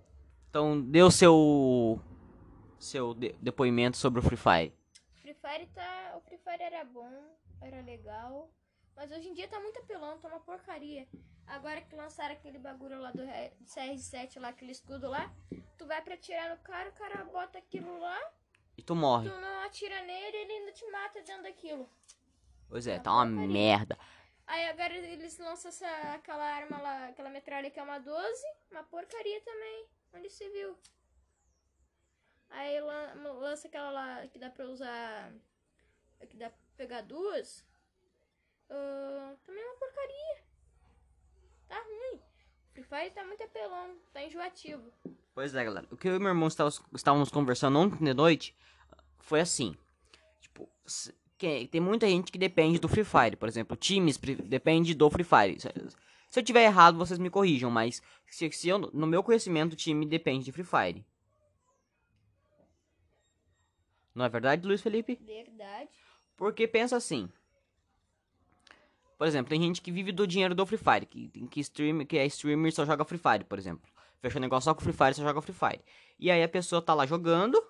Então 0.49 0.81
dê 0.81 1.01
o 1.03 1.11
seu. 1.11 1.99
Seu 2.79 3.13
de- 3.13 3.33
depoimento 3.41 3.97
sobre 3.97 4.19
o 4.19 4.23
Free 4.23 4.37
Fire. 4.37 4.73
Free 5.21 5.33
Fire 5.33 5.67
tá. 5.73 6.13
O 6.17 6.21
Free 6.21 6.37
Fire 6.37 6.63
era 6.63 6.83
bom, 6.85 7.11
era 7.61 7.81
legal. 7.81 8.49
Mas 8.95 9.11
hoje 9.11 9.27
em 9.29 9.33
dia 9.33 9.47
tá 9.47 9.59
muito 9.59 9.79
apelão, 9.79 10.17
tá 10.19 10.27
uma 10.29 10.39
porcaria. 10.39 11.07
Agora 11.47 11.81
que 11.81 11.95
lançaram 11.95 12.33
aquele 12.33 12.57
bagulho 12.59 12.99
lá 12.99 13.11
do 13.11 13.23
Re- 13.25 13.51
CR7 13.65 14.39
lá, 14.39 14.49
aquele 14.49 14.71
escudo 14.71 15.09
lá, 15.09 15.33
tu 15.77 15.85
vai 15.87 16.01
pra 16.01 16.13
atirar 16.13 16.49
no 16.49 16.57
cara, 16.61 16.89
o 16.89 16.93
cara 16.93 17.23
bota 17.25 17.57
aquilo 17.57 17.99
lá, 17.99 18.19
E 18.77 18.81
tu 18.83 18.95
morre. 18.95 19.29
tu 19.29 19.35
não 19.41 19.63
atira 19.63 20.01
nele, 20.03 20.37
ele 20.37 20.51
ainda 20.53 20.71
te 20.71 20.85
mata 20.91 21.21
dentro 21.23 21.43
daquilo. 21.43 21.89
Pois 22.67 22.85
é, 22.87 22.99
tá 22.99 23.11
uma 23.13 23.25
merda. 23.25 23.97
Aí 24.45 24.67
agora 24.69 24.93
eles 24.93 25.37
lançam 25.39 25.69
essa, 25.69 25.87
aquela 26.13 26.43
arma 26.43 26.77
lá, 26.81 27.07
aquela 27.07 27.29
metralha 27.29 27.71
que 27.71 27.79
é 27.79 27.83
uma 27.83 27.99
12, 27.99 28.43
uma 28.71 28.83
porcaria 28.83 29.41
também. 29.41 29.85
Onde 30.13 30.29
se 30.29 30.49
viu? 30.49 30.75
Aí 32.49 32.79
lan- 32.81 33.13
lança 33.39 33.67
aquela 33.67 33.91
lá 33.91 34.27
que 34.27 34.39
dá 34.39 34.49
pra 34.49 34.65
usar. 34.65 35.31
Que 36.29 36.35
dá 36.35 36.49
pra 36.49 36.59
pegar 36.75 37.01
duas. 37.01 37.63
Ah, 38.69 39.35
também 39.45 39.61
é 39.63 39.65
uma 39.67 39.75
porcaria. 39.77 40.43
Tá 41.67 41.81
ruim. 41.83 42.19
Free 42.73 42.83
Fire 42.83 43.11
tá 43.11 43.23
muito 43.23 43.43
apelão, 43.43 43.97
tá 44.13 44.23
enjoativo. 44.23 44.91
Pois 45.33 45.53
é, 45.55 45.63
galera. 45.63 45.87
O 45.91 45.97
que 45.97 46.07
eu 46.07 46.15
e 46.15 46.19
meu 46.19 46.29
irmão 46.29 46.47
estávamos, 46.47 47.29
conversando 47.31 47.77
ontem 47.79 48.03
de 48.03 48.13
noite 48.13 48.55
foi 49.19 49.39
assim. 49.41 49.77
Tipo, 50.39 50.69
tem 51.71 51.79
muita 51.81 52.07
gente 52.07 52.31
que 52.31 52.37
depende 52.37 52.79
do 52.79 52.87
Free 52.89 53.03
Fire. 53.03 53.35
Por 53.35 53.47
exemplo, 53.47 53.75
times 53.77 54.17
depende 54.17 54.93
do 54.93 55.09
Free 55.09 55.23
Fire. 55.23 55.57
Se, 56.29 56.39
eu 56.39 56.43
tiver 56.43 56.63
errado, 56.63 56.97
vocês 56.97 57.17
me 57.19 57.29
corrijam, 57.29 57.71
mas 57.71 58.01
se, 58.27 58.51
se 58.51 58.69
eu, 58.69 58.77
no 58.77 59.07
meu 59.07 59.23
conhecimento, 59.23 59.73
o 59.73 59.75
time 59.75 60.05
depende 60.05 60.45
de 60.45 60.51
Free 60.51 60.63
Fire. 60.63 61.05
Não 64.13 64.25
é 64.25 64.29
verdade, 64.29 64.67
Luiz 64.67 64.81
Felipe? 64.81 65.15
Verdade. 65.21 65.89
Porque 66.35 66.67
pensa 66.67 66.95
assim. 66.97 67.29
Por 69.17 69.27
exemplo, 69.27 69.49
tem 69.49 69.61
gente 69.61 69.81
que 69.81 69.91
vive 69.91 70.11
do 70.11 70.25
dinheiro 70.25 70.55
do 70.55 70.65
Free 70.65 70.77
Fire, 70.77 71.05
que, 71.05 71.29
que, 71.47 71.59
stream, 71.59 72.05
que 72.05 72.17
é 72.17 72.25
streamer 72.25 72.69
e 72.71 72.75
só 72.75 72.85
joga 72.85 73.03
Free 73.03 73.17
Fire, 73.19 73.43
por 73.43 73.57
exemplo. 73.59 73.89
Fecha 74.21 74.37
o 74.37 74.41
negócio 74.41 74.65
só 74.65 74.73
com 74.73 74.81
Free 74.81 74.93
Fire, 74.93 75.13
só 75.13 75.23
joga 75.23 75.41
Free 75.41 75.53
Fire. 75.53 75.83
E 76.17 76.29
aí 76.31 76.41
a 76.43 76.47
pessoa 76.49 76.81
tá 76.81 76.93
lá 76.93 77.05
jogando 77.05 77.61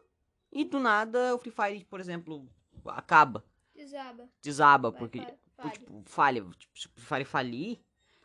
e 0.51 0.63
do 0.63 0.79
nada 0.79 1.33
o 1.35 1.39
Free 1.39 1.51
Fire, 1.51 1.85
por 1.85 1.99
exemplo, 1.99 2.47
acaba, 2.85 3.43
Desaba. 3.75 4.29
desaba, 4.41 4.91
Vai, 4.91 4.99
porque 4.99 5.19
fa- 5.21 5.25
tipo, 5.25 5.39
falha. 5.55 5.71
tipo, 5.71 6.03
falha. 6.05 6.41
Tipo, 6.57 6.79
se 6.79 6.87
o 6.87 6.91
Free 6.91 7.05
Fire 7.05 7.25
falir, 7.25 7.79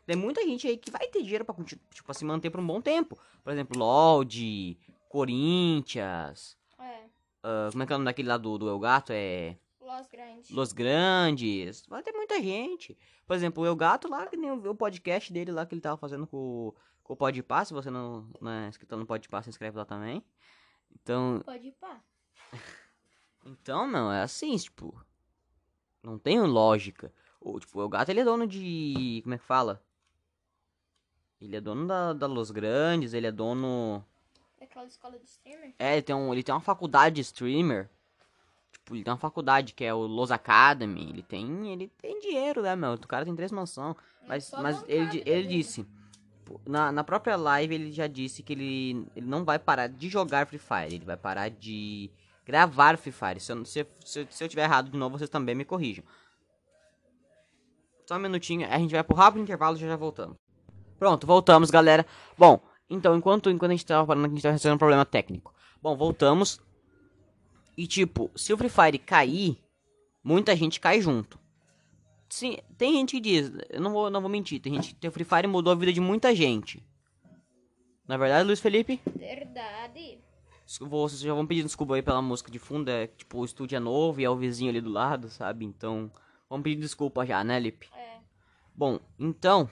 tem 0.05 0.15
muita 0.15 0.41
gente 0.43 0.67
aí 0.67 0.77
que 0.77 0.91
vai 0.91 1.07
ter 1.07 1.21
dinheiro 1.23 1.43
pra, 1.45 1.53
conti- 1.55 1.79
tipo, 1.91 2.05
pra 2.05 2.13
se 2.13 2.23
manter 2.25 2.49
por 2.49 2.59
um 2.59 2.67
bom 2.67 2.81
tempo. 2.81 3.17
Por 3.43 3.51
exemplo, 3.51 3.77
LoD, 3.77 4.77
Corinthians, 5.09 6.57
É. 6.79 7.05
ah, 7.43 7.69
como 7.71 7.83
é 7.83 7.85
que 7.85 7.93
é 7.93 7.95
o 7.95 7.99
nome 7.99 8.05
daquele 8.05 8.27
lá 8.27 8.37
do, 8.37 8.57
do 8.57 8.69
El 8.69 8.79
Gato? 8.79 9.11
É... 9.13 9.57
Los 9.81 10.07
Grandes. 10.07 10.49
Los 10.49 10.73
Grandes, 10.73 11.85
vai 11.87 12.01
ter 12.03 12.11
muita 12.11 12.41
gente. 12.41 12.97
Por 13.25 13.35
exemplo, 13.35 13.63
o 13.63 13.65
El 13.67 13.75
Gato 13.75 14.07
lá, 14.09 14.25
que 14.27 14.35
nem 14.35 14.51
o 14.51 14.75
podcast 14.75 15.31
dele 15.31 15.51
lá 15.51 15.65
que 15.65 15.73
ele 15.75 15.81
tava 15.81 15.95
fazendo 15.97 16.25
com, 16.27 16.37
o- 16.37 16.75
com 17.03 17.13
o 17.13 17.15
Podpah, 17.17 17.63
se 17.65 17.73
você 17.73 17.89
não, 17.91 18.27
não 18.41 18.51
é 18.51 18.67
inscrito 18.67 18.97
no 18.97 19.05
Podpah, 19.05 19.41
se 19.43 19.49
inscreve 19.49 19.77
lá 19.77 19.85
também. 19.85 20.23
Então, 20.91 21.41
pá. 21.79 22.01
então, 23.45 23.87
não, 23.87 24.11
é 24.11 24.21
assim, 24.23 24.55
tipo, 24.57 24.99
não 26.01 26.17
tem 26.17 26.39
lógica. 26.41 27.13
O, 27.39 27.59
tipo, 27.59 27.79
o 27.79 27.89
Gato, 27.89 28.09
ele 28.09 28.21
é 28.21 28.23
dono 28.23 28.47
de, 28.47 29.19
como 29.23 29.35
é 29.35 29.37
que 29.37 29.43
fala? 29.45 29.83
Ele 31.41 31.55
é 31.55 31.61
dono 31.61 31.85
da, 31.87 32.13
da 32.13 32.27
Los 32.27 32.51
Grandes, 32.51 33.13
ele 33.13 33.27
é 33.27 33.31
dono... 33.31 34.03
Daquela 34.59 34.85
escola 34.85 35.19
de 35.19 35.25
streamer? 35.25 35.73
É, 35.77 35.93
ele 35.93 36.01
tem, 36.01 36.15
um, 36.15 36.33
ele 36.33 36.41
tem 36.43 36.55
uma 36.55 36.61
faculdade 36.61 37.15
de 37.15 37.21
streamer. 37.21 37.89
Tipo, 38.71 38.95
ele 38.95 39.03
tem 39.03 39.11
uma 39.11 39.19
faculdade 39.19 39.73
que 39.73 39.83
é 39.83 39.93
o 39.93 39.99
Los 39.99 40.31
Academy. 40.31 41.09
Ele 41.09 41.21
tem, 41.21 41.71
ele 41.71 41.87
tem 42.01 42.19
dinheiro, 42.19 42.61
né, 42.61 42.75
meu? 42.75 42.93
O 42.93 43.07
cara 43.07 43.25
tem 43.25 43.35
três 43.35 43.51
mansões. 43.51 43.95
Mas, 44.27 44.45
só 44.45 44.61
mas 44.61 44.83
ele, 44.87 45.05
di- 45.07 45.23
ele 45.25 45.47
disse, 45.47 45.85
na, 46.65 46.91
na 46.91 47.03
própria 47.03 47.35
live 47.35 47.75
ele 47.75 47.91
já 47.91 48.07
disse 48.07 48.41
que 48.41 48.53
ele, 48.53 49.07
ele 49.15 49.25
não 49.27 49.43
vai 49.43 49.59
parar 49.59 49.87
de 49.87 50.09
jogar 50.09 50.47
Free 50.47 50.57
Fire. 50.57 50.95
Ele 50.95 51.05
vai 51.05 51.17
parar 51.17 51.49
de 51.49 52.09
Gravar 52.45 52.97
Free 52.97 53.11
Fire. 53.11 53.39
Se 53.39 53.51
eu, 53.51 53.65
se, 53.65 53.85
se, 54.03 54.27
se 54.29 54.43
eu 54.43 54.47
tiver 54.49 54.63
errado 54.63 54.89
de 54.89 54.97
novo, 54.97 55.17
vocês 55.17 55.29
também 55.29 55.53
me 55.53 55.65
corrijam. 55.65 56.03
Só 58.07 58.15
um 58.15 58.19
minutinho, 58.19 58.67
a 58.67 58.77
gente 58.79 58.91
vai 58.91 59.03
pro 59.03 59.15
rápido 59.15 59.41
intervalo 59.41 59.75
e 59.75 59.79
já 59.79 59.87
já 59.87 59.95
voltamos. 59.95 60.37
Pronto, 60.97 61.27
voltamos, 61.27 61.69
galera. 61.69 62.05
Bom, 62.37 62.59
então, 62.89 63.17
enquanto, 63.17 63.49
enquanto 63.49 63.71
a 63.71 63.73
gente 63.73 63.85
tava 63.85 64.05
falando, 64.05 64.25
a 64.25 64.29
gente 64.29 64.41
tava 64.41 64.53
resolvendo 64.53 64.75
um 64.75 64.79
problema 64.79 65.05
técnico. 65.05 65.53
Bom, 65.81 65.95
voltamos. 65.95 66.59
E 67.77 67.85
tipo, 67.87 68.31
se 68.35 68.53
o 68.53 68.57
Free 68.57 68.69
Fire 68.69 68.99
cair, 68.99 69.57
muita 70.23 70.55
gente 70.55 70.79
cai 70.79 71.01
junto. 71.01 71.39
Sim, 72.29 72.57
tem 72.77 72.93
gente 72.93 73.11
que 73.11 73.21
diz, 73.21 73.51
eu 73.69 73.81
não 73.81 73.91
vou, 73.91 74.09
não 74.09 74.21
vou 74.21 74.29
mentir, 74.29 74.59
tem 74.59 74.73
gente 74.73 74.95
que 74.95 75.07
o 75.07 75.11
Free 75.11 75.25
Fire 75.25 75.47
mudou 75.47 75.71
a 75.71 75.75
vida 75.75 75.93
de 75.93 76.01
muita 76.01 76.33
gente. 76.33 76.83
Na 78.07 78.17
verdade, 78.17 78.45
Luiz 78.45 78.59
Felipe? 78.59 78.99
Verdade. 79.15 80.19
Vocês 80.65 81.19
já 81.19 81.33
vão 81.33 81.45
pedir 81.45 81.63
desculpa 81.63 81.95
aí 81.95 82.01
pela 82.01 82.21
música 82.21 82.51
de 82.51 82.57
fundo, 82.57 82.89
é 82.89 83.07
tipo, 83.07 83.39
o 83.39 83.45
estúdio 83.45 83.75
é 83.75 83.79
novo 83.79 84.19
e 84.19 84.23
é 84.23 84.29
o 84.29 84.35
vizinho 84.35 84.71
ali 84.71 84.81
do 84.81 84.89
lado, 84.89 85.29
sabe? 85.29 85.63
Então, 85.63 86.11
vamos 86.49 86.63
pedir 86.63 86.81
desculpa 86.81 87.25
já, 87.25 87.43
né, 87.43 87.59
Lipe? 87.59 87.87
É. 87.95 88.17
Bom, 88.73 88.99
então, 89.19 89.69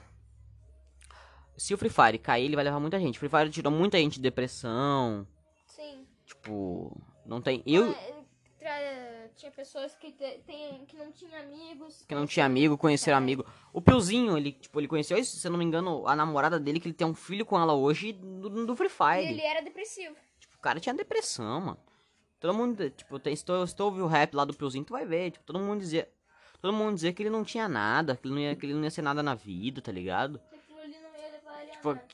se 1.57 1.73
o 1.73 1.77
Free 1.77 1.89
Fire 1.89 2.17
cair, 2.17 2.45
ele 2.45 2.55
vai 2.55 2.63
levar 2.65 2.79
muita 2.79 2.99
gente. 2.99 3.15
O 3.17 3.19
Free 3.19 3.29
Fire 3.29 3.49
tirou 3.49 3.71
muita 3.71 3.97
gente 3.97 4.15
de 4.15 4.21
depressão, 4.21 5.27
Sim. 5.67 6.05
tipo, 6.25 6.99
não 7.25 7.41
tem... 7.41 7.61
Eu, 7.65 7.93
tra- 8.59 9.29
Tinha 9.35 9.51
pessoas 9.51 9.95
que, 9.95 10.11
te- 10.11 10.39
tem, 10.45 10.85
que 10.85 10.95
não 10.95 11.11
tinham 11.11 11.39
amigos. 11.41 12.05
que 12.07 12.13
não 12.15 12.25
tinha 12.25 12.45
amigo, 12.45 12.77
conheceram 12.77 13.17
amigo. 13.17 13.45
O 13.73 13.81
Piozinho, 13.81 14.37
ele, 14.37 14.51
tipo, 14.51 14.79
ele 14.79 14.87
conheceu, 14.87 15.21
se 15.23 15.45
eu 15.45 15.51
não 15.51 15.57
me 15.57 15.65
engano, 15.65 16.07
a 16.07 16.15
namorada 16.15 16.59
dele, 16.59 16.79
que 16.79 16.87
ele 16.87 16.93
tem 16.93 17.07
um 17.07 17.15
filho 17.15 17.45
com 17.45 17.59
ela 17.59 17.73
hoje, 17.73 18.13
do, 18.13 18.65
do 18.65 18.75
Free 18.75 18.87
E 18.87 18.89
Fire. 18.89 19.33
ele 19.33 19.41
era 19.41 19.61
depressivo. 19.61 20.15
Tipo, 20.39 20.55
o 20.55 20.59
cara 20.59 20.79
tinha 20.79 20.93
depressão, 20.93 21.59
mano. 21.61 21.77
Todo 22.39 22.53
mundo, 22.53 22.89
tipo, 22.89 23.17
tem, 23.19 23.35
se 23.35 23.43
tu, 23.43 23.65
se 23.65 23.75
tu 23.75 23.85
ouvir 23.85 24.01
o 24.01 24.07
rap 24.07 24.33
lá 24.33 24.43
do 24.45 24.53
Piozinho, 24.53 24.83
tu 24.85 24.91
vai 24.93 25.05
ver, 25.05 25.31
tipo, 25.31 25.45
todo 25.45 25.59
mundo 25.59 25.79
dizia... 25.79 26.07
Todo 26.61 26.71
mundo 26.71 26.95
dizia 26.95 27.11
que 27.11 27.21
ele 27.21 27.29
não 27.29 27.43
tinha 27.43 27.67
nada, 27.67 28.15
que 28.15 28.25
ele 28.25 28.33
não 28.35 28.41
ia, 28.41 28.55
que 28.55 28.65
ele 28.65 28.73
não 28.73 28.83
ia 28.85 28.89
ser 28.89 29.01
nada 29.01 29.21
na 29.21 29.35
vida, 29.35 29.81
tá 29.81 29.91
ligado? 29.91 30.39
Aquilo 30.53 30.79
ali 30.79 30.95
não 30.97 31.19
ia 31.21 31.29
levar 31.31 31.61
ele 31.61 31.71
a 31.71 31.72
Tipo, 31.83 31.93
nada. 31.93 32.07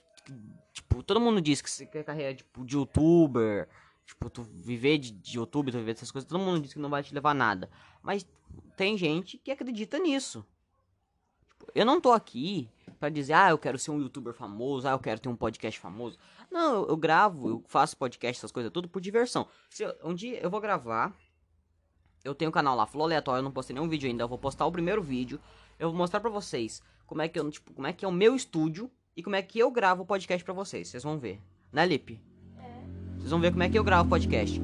tipo, 0.74 1.04
todo 1.04 1.20
mundo 1.20 1.40
diz 1.42 1.62
que 1.62 1.70
você 1.70 1.86
quer 1.86 2.04
carreira 2.04 2.34
tipo, 2.36 2.66
de 2.66 2.76
youtuber, 2.76 3.68
tipo, 4.06 4.30
tu 4.30 4.44
viver 4.44 4.98
de, 4.98 5.12
de 5.12 5.38
YouTube, 5.38 5.72
tu 5.72 5.78
viver 5.78 5.94
dessas 5.94 6.12
coisas, 6.12 6.28
todo 6.30 6.40
mundo 6.42 6.62
diz 6.62 6.74
que 6.74 6.80
não 6.80 6.90
vai 6.90 7.04
te 7.04 7.14
levar 7.14 7.32
a 7.32 7.34
nada. 7.36 7.70
Mas 8.02 8.26
tem 8.76 8.98
gente 8.98 9.38
que 9.38 9.52
acredita 9.52 9.98
nisso. 10.00 10.46
Tipo, 11.50 11.72
eu 11.76 11.86
não 11.86 12.00
tô 12.02 12.12
aqui 12.12 12.70
pra 13.00 13.10
dizer, 13.10 13.34
ah, 13.34 13.50
eu 13.52 13.58
quero 13.58 13.78
ser 13.80 13.92
um 13.92 14.00
youtuber 14.02 14.34
famoso, 14.34 14.88
ah, 14.88 14.92
eu 14.92 15.00
quero 15.00 15.20
ter 15.20 15.30
um 15.30 15.36
podcast 15.36 15.80
famoso. 15.80 16.18
Não, 16.52 16.74
eu, 16.76 16.90
eu 16.90 16.98
gravo, 16.98 17.48
eu 17.50 17.64
faço 17.68 17.96
podcast, 17.96 18.40
essas 18.40 18.52
coisas 18.52 18.72
tudo 18.72 18.90
por 18.90 19.00
diversão. 19.02 19.48
Se 19.70 19.84
eu- 19.84 19.96
um 20.04 20.14
dia 20.14 20.40
eu 20.42 20.50
vou 20.50 20.60
gravar, 20.60 21.14
eu 22.24 22.36
tenho 22.36 22.50
um 22.50 22.52
canal 22.52 22.76
lá, 22.76 22.86
Flow 22.86 23.06
Aleatório, 23.06 23.40
eu 23.40 23.44
não 23.44 23.52
postei 23.52 23.74
nenhum 23.74 23.88
vídeo 23.88 24.08
ainda, 24.10 24.24
eu 24.24 24.28
vou 24.28 24.38
postar 24.38 24.66
o 24.66 24.72
primeiro 24.72 25.02
vídeo. 25.02 25.40
Eu 25.78 25.90
vou 25.90 25.98
mostrar 25.98 26.20
pra 26.20 26.30
vocês 26.30 26.82
como 27.06 27.22
é 27.22 27.28
que 27.30 27.40
eu, 27.40 27.50
tipo, 27.50 27.74
como 27.74 27.88
é 27.88 27.94
que 27.94 28.04
é 28.04 28.08
o 28.08 28.12
meu 28.12 28.36
estúdio 28.36 28.92
e 29.20 29.22
como 29.22 29.36
é 29.36 29.42
que 29.42 29.60
eu 29.60 29.70
gravo 29.70 30.04
o 30.04 30.06
podcast 30.06 30.42
pra 30.46 30.54
vocês. 30.54 30.88
Vocês 30.88 31.04
vão 31.04 31.20
ver. 31.20 31.42
Né, 31.74 31.86
Lipe? 31.86 32.22
Vocês 33.18 33.30
vão 33.32 33.42
ver 33.42 33.52
como 33.52 33.62
é 33.64 33.70
que 33.70 33.78
eu 33.78 33.84
gravo 33.84 34.08
o 34.08 34.10
podcast. 34.10 34.62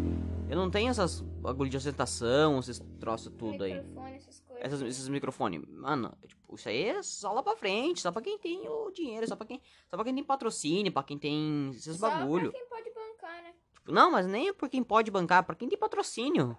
Eu 0.49 0.55
não 0.55 0.71
tenho 0.71 0.89
essas 0.89 1.19
bagulho 1.19 1.69
de 1.69 1.75
ostentação, 1.75 2.57
esses 2.59 2.81
troços 2.97 3.33
tudo 3.37 3.65
aí. 3.65 3.73
Microfone, 3.73 4.15
essas 4.15 4.39
coisas. 4.39 4.63
Essas, 4.65 4.81
esses 4.83 5.09
microfones. 5.09 5.61
Mano, 5.67 6.17
tipo, 6.25 6.55
isso 6.55 6.69
aí 6.69 6.83
é 6.85 7.03
só 7.03 7.33
lá 7.33 7.43
pra 7.43 7.57
frente, 7.57 7.99
só 7.99 8.13
pra 8.13 8.21
quem 8.21 8.39
tem 8.39 8.65
o 8.69 8.89
dinheiro, 8.91 9.27
só 9.27 9.35
pra 9.35 9.45
quem, 9.45 9.61
só 9.89 9.97
pra 9.97 10.05
quem 10.05 10.15
tem 10.15 10.23
patrocínio, 10.23 10.89
pra 10.93 11.03
quem 11.03 11.19
tem 11.19 11.71
esses 11.71 11.97
Só 11.97 12.09
bagulho. 12.09 12.51
pra 12.51 12.59
quem 12.59 12.69
pode 12.69 12.89
bancar, 12.91 13.43
né? 13.43 13.53
Tipo, 13.73 13.91
não, 13.91 14.09
mas 14.09 14.25
nem 14.25 14.47
é 14.47 14.53
por 14.53 14.69
quem 14.69 14.81
pode 14.81 15.11
bancar, 15.11 15.43
pra 15.43 15.53
quem 15.53 15.67
tem 15.67 15.77
patrocínio. 15.77 16.57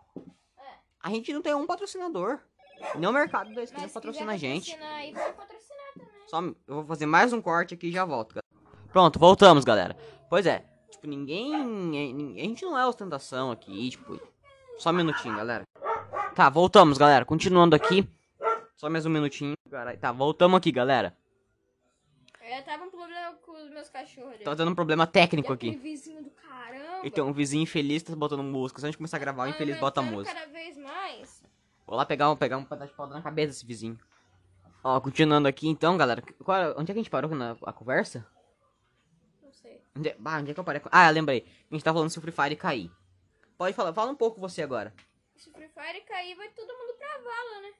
É. 0.59 0.63
A 1.01 1.09
gente 1.09 1.33
não 1.33 1.41
tem 1.41 1.55
um 1.55 1.67
patrocinador. 1.67 2.41
Nem 2.97 3.09
o 3.09 3.13
mercado 3.13 3.55
da 3.55 3.63
esquina 3.63 3.89
patrocina 3.89 4.33
a 4.33 4.37
gente. 4.37 4.73
patrocinar 4.73 4.99
aí, 4.99 5.15
pode 5.15 5.33
patrocinar. 5.33 5.86
Só, 6.27 6.41
eu 6.41 6.55
vou 6.69 6.85
fazer 6.85 7.07
mais 7.07 7.33
um 7.33 7.41
corte 7.41 7.75
aqui 7.75 7.89
e 7.89 7.93
já 7.93 8.05
volto, 8.05 8.35
galera. 8.35 8.47
Pronto, 8.93 9.19
voltamos, 9.19 9.65
galera. 9.65 9.97
Pois 10.29 10.45
é, 10.45 10.65
tipo, 10.91 11.07
ninguém. 11.07 11.55
A 11.55 12.45
gente 12.45 12.65
não 12.65 12.77
é 12.77 12.87
ostentação 12.87 13.51
aqui, 13.51 13.91
tipo. 13.91 14.21
Só 14.79 14.91
um 14.91 14.95
minutinho, 14.95 15.37
galera. 15.37 15.65
Tá, 16.35 16.51
voltamos, 16.51 16.99
galera. 16.99 17.25
Continuando 17.25 17.75
aqui. 17.77 18.07
Só 18.77 18.91
mais 18.91 19.07
um 19.07 19.11
minutinho. 19.11 19.55
Caralho. 19.71 19.99
Tá, 19.99 20.13
voltamos 20.13 20.59
aqui, 20.59 20.71
galera. 20.71 21.17
Eu 22.43 22.63
tava 22.63 22.85
um 22.85 22.91
problema 22.91 23.35
com 23.45 23.53
os 23.53 23.71
meus 23.71 23.89
cachorros. 23.89 24.39
Tá 24.45 24.55
dando 24.55 24.73
um 24.73 24.75
problema 24.75 25.07
técnico 25.07 25.53
aqui. 25.53 25.71
vizinho 25.77 26.23
do 26.23 26.31
caramba. 26.31 27.07
E 27.07 27.11
tem 27.11 27.25
um 27.25 27.33
vizinho 27.33 27.63
infeliz 27.63 28.03
que 28.03 28.11
tá 28.11 28.17
botando 28.17 28.43
música. 28.43 28.81
Se 28.81 28.87
a 28.87 28.89
gente 28.89 28.99
começar 28.99 29.17
a 29.17 29.21
gravar, 29.21 29.45
o 29.45 29.49
infeliz 29.49 29.79
bota 29.79 30.03
música. 30.03 30.35
cada 30.35 30.53
vez 30.53 30.77
mais. 30.77 31.43
Vou 31.87 31.97
lá 31.97 32.05
pegar 32.05 32.31
um, 32.31 32.37
pegar 32.37 32.59
um 32.59 32.65
pedaço 32.65 32.91
de 32.91 32.97
pau 32.97 33.07
na 33.07 33.23
cabeça 33.23 33.49
desse 33.49 33.67
vizinho. 33.67 33.99
Ó, 34.83 35.01
continuando 35.01 35.49
aqui 35.49 35.69
então, 35.69 35.97
galera. 35.97 36.23
Qual 36.45 36.79
onde 36.79 36.91
é 36.91 36.95
que 36.95 37.01
a 37.01 37.03
gente 37.03 37.11
parou 37.11 37.31
na 37.35 37.57
a 37.63 37.73
conversa? 37.73 38.27
Não 39.43 39.53
sei. 39.53 39.83
Onde, 39.97 40.09
é- 40.11 40.17
ah, 40.25 40.39
onde 40.39 40.51
é 40.51 40.55
que 40.55 40.61
eu 40.61 40.65
parei? 40.65 40.81
Ah, 40.91 41.11
lembrei. 41.11 41.47
A 41.71 41.75
gente 41.75 41.85
tá 41.85 41.93
falando 41.93 42.11
se 42.11 42.19
o 42.19 42.23
Free 42.23 42.33
Fire 42.33 42.57
cair. 42.57 42.91
Pode 43.59 43.75
falar, 43.75 43.93
fala 43.93 44.11
um 44.13 44.17
pouco 44.17 44.41
você 44.41 44.63
agora. 44.63 44.95
Se 45.35 45.49
o 45.49 45.53
Free 45.53 45.69
Fire 45.69 46.01
cair, 46.03 46.35
vai 46.37 46.49
todo 46.51 46.69
mundo 46.69 46.95
pra 46.99 47.19
vala, 47.19 47.63
né? 47.63 47.73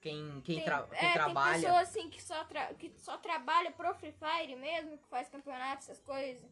Quem, 0.00 0.40
quem, 0.44 0.56
Tem- 0.56 0.64
tra- 0.64 0.82
quem 0.82 0.98
é, 0.98 1.00
tem 1.00 1.12
trabalha. 1.12 1.62
pessoas 1.62 1.88
assim 1.88 2.10
que 2.10 2.22
só, 2.22 2.44
que 2.78 2.92
só 2.98 3.16
trabalha 3.18 3.70
pro 3.70 3.94
Free 3.94 4.12
Fire 4.12 4.56
mesmo, 4.56 4.98
que 4.98 5.08
faz 5.08 5.28
campeonato, 5.28 5.78
essas 5.84 6.00
coisas. 6.00 6.50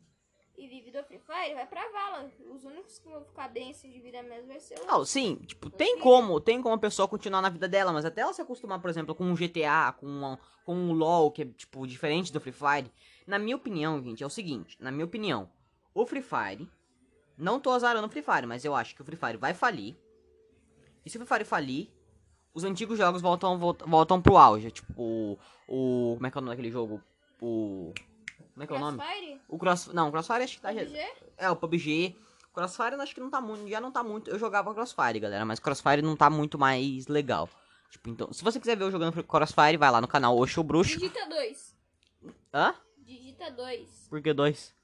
E 0.61 0.69
vive 0.69 0.91
do 0.91 1.03
Free 1.05 1.19
Fire, 1.19 1.55
vai 1.55 1.67
pra 1.67 1.89
vala. 1.89 2.31
Os 2.55 2.65
únicos 2.65 2.99
que 2.99 3.09
vão 3.09 3.25
ficar 3.25 3.49
bem 3.49 3.71
assim 3.71 3.91
de 3.91 3.99
vida 3.99 4.23
mesmo 4.23 4.49
vai 4.49 4.61
ser 4.61 4.79
o. 4.79 4.85
Não, 4.85 5.07
sim, 5.07 5.37
tipo, 5.47 5.71
tem 5.71 5.99
como, 5.99 6.39
tem 6.39 6.61
como 6.61 6.75
a 6.75 6.79
pessoa 6.79 7.09
continuar 7.09 7.41
na 7.41 7.49
vida 7.49 7.67
dela, 7.67 7.95
mas 7.95 8.05
até 8.05 8.21
ela 8.21 8.35
se 8.35 8.43
acostumar, 8.43 8.79
por 8.79 8.91
exemplo, 8.91 9.15
com 9.15 9.25
um 9.25 9.35
GTA, 9.35 9.95
com 9.99 10.07
um, 10.07 10.37
com 10.67 10.75
um 10.75 10.93
LoL, 10.93 11.31
que 11.31 11.43
é, 11.43 11.47
tipo, 11.47 11.87
diferente 11.87 12.31
do 12.31 12.39
Free 12.39 12.53
Fire. 12.53 12.93
Na 13.27 13.39
minha 13.39 13.57
opinião, 13.57 14.03
gente, 14.03 14.23
é 14.23 14.27
o 14.27 14.29
seguinte, 14.29 14.77
na 14.79 14.91
minha 14.91 15.07
opinião, 15.07 15.51
o 15.95 16.05
Free 16.05 16.21
Fire, 16.21 16.69
não 17.39 17.59
tô 17.59 17.71
azarando 17.71 18.07
o 18.07 18.11
Free 18.11 18.23
Fire, 18.23 18.47
mas 18.47 18.63
eu 18.63 18.75
acho 18.75 18.95
que 18.95 19.01
o 19.01 19.05
Free 19.05 19.17
Fire 19.17 19.39
vai 19.39 19.55
falir. 19.55 19.97
E 21.07 21.09
se 21.09 21.17
o 21.17 21.21
Free 21.21 21.37
Fire 21.39 21.45
falir, 21.47 21.91
os 22.53 22.65
antigos 22.65 22.99
jogos 22.99 23.23
voltam, 23.23 23.59
voltam, 23.59 23.89
voltam 23.89 24.21
pro 24.21 24.37
auge, 24.37 24.71
tipo, 24.71 24.93
o, 24.95 25.39
o, 25.67 26.17
como 26.17 26.27
é 26.27 26.31
que 26.31 26.37
é 26.37 26.39
o 26.39 26.43
nome 26.43 26.55
daquele 26.55 26.71
jogo? 26.71 27.01
O, 27.41 27.95
como 28.61 28.65
é 28.65 28.67
que 28.67 28.73
é 28.73 28.77
o 28.77 28.79
nome? 28.79 28.99
Crossfire? 28.99 29.41
O 29.49 29.59
Cross, 29.59 29.87
não, 29.89 30.09
o 30.09 30.13
Crossfire 30.13 30.43
acho 30.43 30.57
que 30.57 30.63
tá... 30.63 30.73
PUBG? 30.73 31.13
É, 31.39 31.51
o 31.51 31.57
PUBG. 31.57 32.17
Crossfire 32.53 32.93
eu 32.93 33.01
acho 33.01 33.15
que 33.15 33.21
não 33.21 33.31
tá 33.31 33.41
muito. 33.41 33.69
Já 33.69 33.81
não 33.81 33.91
tá 33.91 34.03
muito. 34.03 34.31
Eu 34.31 34.39
jogava 34.39 34.75
Crossfire, 34.75 35.21
galera. 35.21 35.45
Mas 35.45 35.61
Crossfire 35.61 36.03
não 36.03 36.17
tá 36.17 36.29
muito 36.29 36.59
mais 36.59 37.07
legal. 37.07 37.49
Tipo, 37.91 38.11
então. 38.11 38.33
Se 38.33 38.43
você 38.43 38.59
quiser 38.61 38.77
ver 38.77 38.85
eu 38.85 38.91
jogando 38.91 39.23
Crossfire, 39.25 39.77
vai 39.77 39.91
lá 39.91 40.01
no 40.01 40.09
canal 40.09 40.37
Oxo 40.37 40.63
Bruxo. 40.63 40.99
Digita 40.99 41.27
2. 41.29 41.77
Hã? 42.53 42.75
Digita 42.99 43.51
2. 43.51 44.09
Por 44.11 44.21
que 44.21 44.33
dois? 44.33 44.75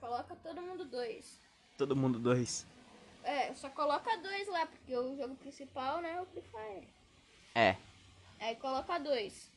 Coloca 0.00 0.34
todo 0.36 0.60
mundo 0.62 0.84
2. 0.84 1.40
Todo 1.78 1.94
mundo 1.94 2.18
dois. 2.18 2.66
É, 3.22 3.54
só 3.54 3.68
coloca 3.70 4.16
2 4.16 4.48
lá, 4.48 4.66
porque 4.66 4.96
o 4.96 5.16
jogo 5.16 5.36
principal, 5.36 6.00
né, 6.00 6.14
é 6.16 6.20
o 6.20 6.26
Free 6.26 6.42
Fire. 6.42 6.88
É. 7.54 7.76
Aí 8.40 8.56
coloca 8.56 8.98
2. 8.98 9.51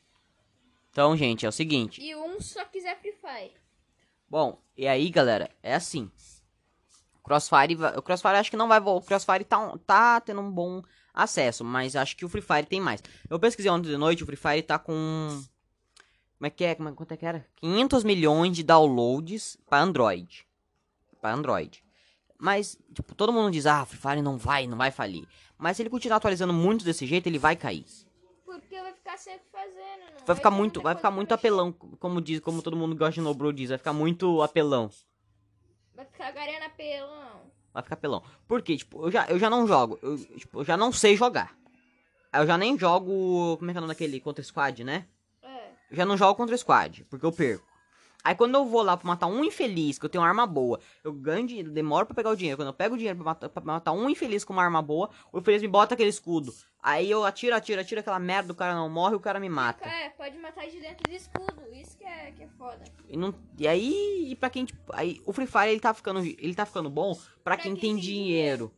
Então, 0.96 1.14
gente, 1.14 1.44
é 1.44 1.48
o 1.50 1.52
seguinte. 1.52 2.00
E 2.00 2.16
um 2.16 2.40
só 2.40 2.64
quiser 2.64 2.98
Free 2.98 3.12
Fire. 3.12 3.52
Bom, 4.30 4.58
e 4.74 4.88
aí, 4.88 5.10
galera, 5.10 5.50
é 5.62 5.74
assim. 5.74 6.10
Crossfire, 7.22 7.76
o 7.98 8.00
Crossfire 8.00 8.36
acho 8.36 8.50
que 8.50 8.56
não 8.56 8.66
vai 8.66 8.80
voltar. 8.80 9.04
O 9.04 9.06
Crossfire 9.06 9.44
tá, 9.44 9.76
tá 9.86 10.20
tendo 10.22 10.40
um 10.40 10.50
bom 10.50 10.80
acesso, 11.12 11.62
mas 11.62 11.94
acho 11.94 12.16
que 12.16 12.24
o 12.24 12.30
Free 12.30 12.40
Fire 12.40 12.64
tem 12.64 12.80
mais. 12.80 13.02
Eu 13.28 13.38
pesquisei 13.38 13.70
ontem 13.70 13.90
de 13.90 13.96
noite, 13.98 14.22
o 14.22 14.26
Free 14.26 14.38
Fire 14.38 14.62
tá 14.62 14.78
com. 14.78 15.44
Como 16.38 16.46
é 16.46 16.48
que 16.48 16.64
é? 16.64 16.74
Como 16.74 16.88
é, 16.88 16.92
quanto 16.92 17.12
é 17.12 17.16
que 17.18 17.26
era? 17.26 17.46
500 17.56 18.02
milhões 18.02 18.56
de 18.56 18.62
downloads 18.62 19.58
pra 19.66 19.82
Android. 19.82 20.46
Pra 21.20 21.34
Android. 21.34 21.84
Mas, 22.38 22.78
tipo, 22.94 23.14
todo 23.14 23.34
mundo 23.34 23.50
diz, 23.50 23.66
ah, 23.66 23.84
Free 23.84 24.00
Fire 24.00 24.22
não 24.22 24.38
vai, 24.38 24.66
não 24.66 24.78
vai 24.78 24.90
falir. 24.90 25.28
Mas 25.58 25.76
se 25.76 25.82
ele 25.82 25.90
continuar 25.90 26.16
atualizando 26.16 26.54
muito 26.54 26.86
desse 26.86 27.06
jeito, 27.06 27.26
ele 27.26 27.38
vai 27.38 27.54
cair. 27.54 27.84
Porque 29.06 29.10
vai 29.10 29.16
ficar 29.16 29.18
sempre 29.18 29.46
fazendo. 29.52 30.18
Não 30.18 30.26
Vai 30.26 30.36
ficar 30.36 30.50
muito, 30.50 30.82
vai 30.82 30.94
ficar 30.96 31.10
muito 31.10 31.32
apelão, 31.32 31.72
como 31.72 32.20
diz, 32.20 32.40
como 32.40 32.60
todo 32.60 32.76
mundo 32.76 32.96
gosta 32.96 33.12
de 33.12 33.20
Nobro 33.20 33.52
diz, 33.52 33.68
vai 33.68 33.78
ficar 33.78 33.92
muito 33.92 34.42
apelão. 34.42 34.90
Vai 35.94 36.04
ficar 36.04 36.32
garena 36.32 36.68
pelão. 36.70 37.52
Vai 37.72 37.82
ficar 37.82 37.96
pelão. 37.96 38.22
Por 38.48 38.62
quê? 38.62 38.76
Tipo, 38.76 39.06
eu 39.06 39.10
já, 39.10 39.26
eu 39.26 39.38
já 39.38 39.48
não 39.48 39.66
jogo. 39.66 39.98
Eu, 40.02 40.18
tipo, 40.18 40.60
eu 40.60 40.64
já 40.64 40.76
não 40.76 40.90
sei 40.90 41.16
jogar. 41.16 41.56
Eu 42.32 42.46
já 42.46 42.58
nem 42.58 42.78
jogo. 42.78 43.56
Como 43.58 43.70
é 43.70 43.72
que 43.72 43.78
é 43.78 43.80
o 43.80 43.82
nome 43.82 43.94
daquele? 43.94 44.20
Contra 44.20 44.42
Squad, 44.42 44.82
né? 44.82 45.06
É. 45.42 45.70
Eu 45.90 45.96
já 45.96 46.04
não 46.04 46.16
jogo 46.16 46.34
contra 46.34 46.56
Squad, 46.56 47.04
porque 47.04 47.24
eu 47.24 47.32
perco. 47.32 47.65
Aí 48.26 48.34
quando 48.34 48.56
eu 48.56 48.64
vou 48.64 48.82
lá 48.82 48.96
pra 48.96 49.06
matar 49.06 49.28
um 49.28 49.44
infeliz, 49.44 50.00
que 50.00 50.04
eu 50.04 50.08
tenho 50.08 50.20
uma 50.20 50.28
arma 50.28 50.44
boa, 50.48 50.80
eu 51.04 51.12
ganho 51.12 51.46
dinheiro, 51.46 51.70
demoro 51.70 52.04
pra 52.06 52.14
pegar 52.16 52.30
o 52.30 52.36
dinheiro. 52.36 52.58
Quando 52.58 52.66
eu 52.66 52.74
pego 52.74 52.96
o 52.96 52.98
dinheiro 52.98 53.16
pra 53.16 53.24
matar, 53.24 53.48
pra 53.48 53.62
matar 53.62 53.92
um 53.92 54.10
infeliz 54.10 54.42
com 54.42 54.52
uma 54.52 54.64
arma 54.64 54.82
boa, 54.82 55.10
o 55.32 55.38
infeliz 55.38 55.62
me 55.62 55.68
bota 55.68 55.94
aquele 55.94 56.10
escudo. 56.10 56.52
Aí 56.82 57.08
eu 57.08 57.24
atiro, 57.24 57.54
atiro, 57.54 57.80
atiro 57.80 58.00
aquela 58.00 58.18
merda, 58.18 58.52
o 58.52 58.56
cara 58.56 58.74
não 58.74 58.90
morre, 58.90 59.14
o 59.14 59.20
cara 59.20 59.38
me 59.38 59.48
mata. 59.48 59.88
É, 59.88 60.08
pode 60.08 60.36
matar 60.38 60.66
de 60.66 60.80
dentro 60.80 61.08
do 61.08 61.14
escudo. 61.14 61.62
Isso 61.72 61.96
que 61.96 62.02
é, 62.02 62.32
que 62.32 62.42
é 62.42 62.48
foda. 62.58 62.82
E, 63.08 63.16
não, 63.16 63.32
e 63.56 63.68
aí, 63.68 64.26
e 64.32 64.34
pra 64.34 64.50
quem, 64.50 64.64
tipo, 64.64 64.80
aí, 64.92 65.22
o 65.24 65.32
Free 65.32 65.46
Fire, 65.46 65.70
ele 65.70 65.78
tá 65.78 65.94
ficando, 65.94 66.18
ele 66.18 66.54
tá 66.56 66.66
ficando 66.66 66.90
bom 66.90 67.14
pra 67.44 67.54
Pra 67.54 67.56
quem 67.58 67.74
quem 67.76 67.80
tem 67.80 67.94
tem 67.94 68.02
dinheiro. 68.02 68.72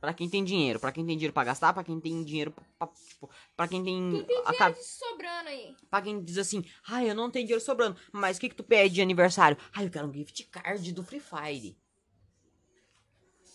Pra 0.00 0.14
quem 0.14 0.28
tem 0.30 0.44
dinheiro, 0.44 0.78
pra 0.78 0.92
quem 0.92 1.04
tem 1.04 1.16
dinheiro 1.16 1.32
pra 1.34 1.42
gastar, 1.42 1.72
pra 1.72 1.82
quem 1.82 1.98
tem 1.98 2.22
dinheiro 2.22 2.54
pra, 2.78 2.86
tipo, 2.86 3.28
pra 3.56 3.66
quem 3.66 3.82
tem, 3.82 3.94
Quem 4.12 4.24
tem 4.24 4.36
dinheiro 4.44 4.56
ca- 4.56 4.74
sobrando 4.76 5.48
aí? 5.48 5.74
pra 5.90 6.00
quem 6.02 6.22
diz 6.22 6.38
assim, 6.38 6.64
ah, 6.88 7.04
eu 7.04 7.14
não 7.16 7.28
tenho 7.30 7.44
dinheiro 7.46 7.64
sobrando, 7.64 7.98
mas 8.12 8.36
o 8.36 8.40
que 8.40 8.48
que 8.48 8.54
tu 8.54 8.62
pede 8.62 8.94
de 8.94 9.02
aniversário? 9.02 9.58
Ah, 9.74 9.82
eu 9.82 9.90
quero 9.90 10.06
um 10.06 10.12
gift 10.14 10.44
card 10.44 10.92
do 10.92 11.02
Free 11.02 11.18
Fire. 11.20 11.76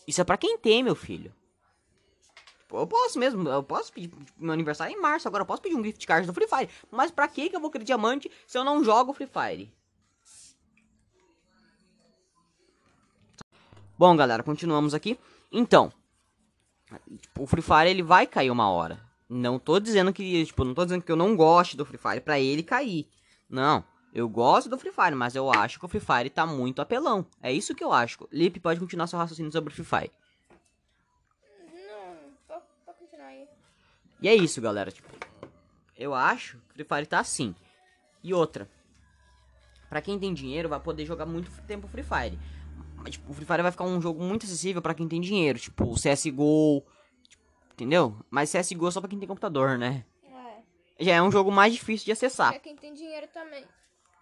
Isso 0.05 0.19
é 0.19 0.23
pra 0.25 0.35
quem 0.37 0.57
tem, 0.57 0.83
meu 0.83 0.95
filho. 0.95 1.33
Tipo, 2.59 2.75
Eu 2.77 2.87
posso 2.87 3.17
mesmo, 3.17 3.47
eu 3.47 3.63
posso 3.63 3.93
pedir, 3.93 4.11
meu 4.37 4.51
aniversário 4.51 4.93
é 4.93 4.97
em 4.97 5.01
março, 5.01 5.25
agora 5.29 5.43
eu 5.43 5.47
posso 5.47 5.61
pedir 5.61 5.75
um 5.75 5.83
gift 5.83 6.05
card 6.05 6.27
do 6.27 6.33
Free 6.33 6.47
Fire. 6.47 6.69
Mas 6.91 7.09
pra 7.09 7.25
que 7.29 7.49
que 7.49 7.55
eu 7.55 7.61
vou 7.61 7.71
querer 7.71 7.85
diamante 7.85 8.29
se 8.45 8.57
eu 8.57 8.65
não 8.65 8.83
jogo 8.83 9.13
Free 9.13 9.27
Fire? 9.27 9.73
Bom, 13.97 14.15
galera, 14.17 14.43
continuamos 14.43 14.93
aqui. 14.93 15.17
Então, 15.51 15.91
tipo, 17.19 17.43
o 17.43 17.47
Free 17.47 17.61
Fire 17.61 17.89
ele 17.89 18.03
vai 18.03 18.27
cair 18.27 18.51
uma 18.51 18.69
hora. 18.69 18.99
Não 19.29 19.57
tô 19.57 19.79
dizendo 19.79 20.13
que, 20.13 20.45
tipo, 20.45 20.63
não 20.63 20.73
tô 20.73 20.83
dizendo 20.83 21.01
que 21.01 21.11
eu 21.11 21.15
não 21.15 21.35
gosto 21.35 21.75
do 21.75 21.85
Free 21.85 21.97
Fire 21.97 22.21
pra 22.21 22.39
ele 22.39 22.61
cair. 22.61 23.07
Não, 23.49 23.83
eu 24.13 24.29
gosto 24.29 24.69
do 24.69 24.77
Free 24.77 24.91
Fire, 24.91 25.15
mas 25.15 25.35
eu 25.35 25.51
acho 25.51 25.79
que 25.79 25.85
o 25.85 25.87
Free 25.87 25.99
Fire 25.99 26.29
tá 26.29 26.45
muito 26.45 26.81
apelão. 26.81 27.25
É 27.41 27.51
isso 27.51 27.73
que 27.73 27.83
eu 27.83 27.91
acho. 27.91 28.27
Lipe, 28.31 28.59
pode 28.59 28.79
continuar 28.79 29.07
seu 29.07 29.17
raciocínio 29.17 29.51
sobre 29.51 29.71
o 29.71 29.75
Free 29.75 29.85
Fire. 29.85 30.11
Não, 31.73 32.15
pode, 32.47 32.63
pode 32.85 32.97
continuar 32.99 33.27
aí. 33.27 33.47
E 34.21 34.27
é 34.27 34.35
isso, 34.35 34.61
galera, 34.61 34.91
tipo, 34.91 35.07
eu 35.97 36.13
acho 36.13 36.57
que 36.57 36.71
o 36.71 36.73
Free 36.73 36.85
Fire 36.85 37.07
tá 37.07 37.19
assim. 37.19 37.55
E 38.23 38.33
outra, 38.33 38.69
pra 39.89 40.01
quem 40.01 40.19
tem 40.19 40.33
dinheiro 40.33 40.69
vai 40.69 40.79
poder 40.79 41.05
jogar 41.05 41.25
muito 41.25 41.49
tempo 41.63 41.87
Free 41.87 42.03
Fire. 42.03 42.39
Mas, 43.03 43.11
tipo, 43.11 43.29
o 43.29 43.33
Free 43.33 43.45
Fire 43.45 43.61
vai 43.61 43.71
ficar 43.71 43.83
um 43.83 44.01
jogo 44.01 44.23
muito 44.23 44.45
acessível 44.45 44.81
pra 44.81 44.93
quem 44.93 45.07
tem 45.07 45.19
dinheiro, 45.19 45.59
tipo, 45.59 45.83
o 45.83 45.95
CSGO, 45.95 46.81
tipo, 47.27 47.43
entendeu? 47.73 48.15
Mas 48.31 48.51
CSGO 48.51 48.87
é 48.87 48.91
só 48.91 49.01
pra 49.01 49.09
quem 49.09 49.19
tem 49.19 49.27
computador, 49.27 49.77
né? 49.77 50.05
É. 50.23 51.03
Já 51.03 51.13
é 51.15 51.21
um 51.21 51.29
jogo 51.31 51.51
mais 51.51 51.73
difícil 51.73 52.05
de 52.05 52.13
acessar. 52.13 52.51
Pra 52.51 52.59
quem 52.61 52.75
tem 52.77 52.93
dinheiro 52.93 53.27
também. 53.33 53.65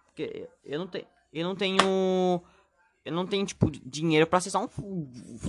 Porque 0.06 0.48
eu 0.64 0.78
não 0.80 0.86
tenho. 0.88 1.06
Eu 1.32 1.44
não 1.44 1.54
tenho. 1.54 2.42
Eu 3.04 3.12
não 3.12 3.26
tenho, 3.26 3.46
tipo, 3.46 3.70
dinheiro 3.70 4.26
pra 4.26 4.38
acessar 4.38 4.62
um. 4.62 4.68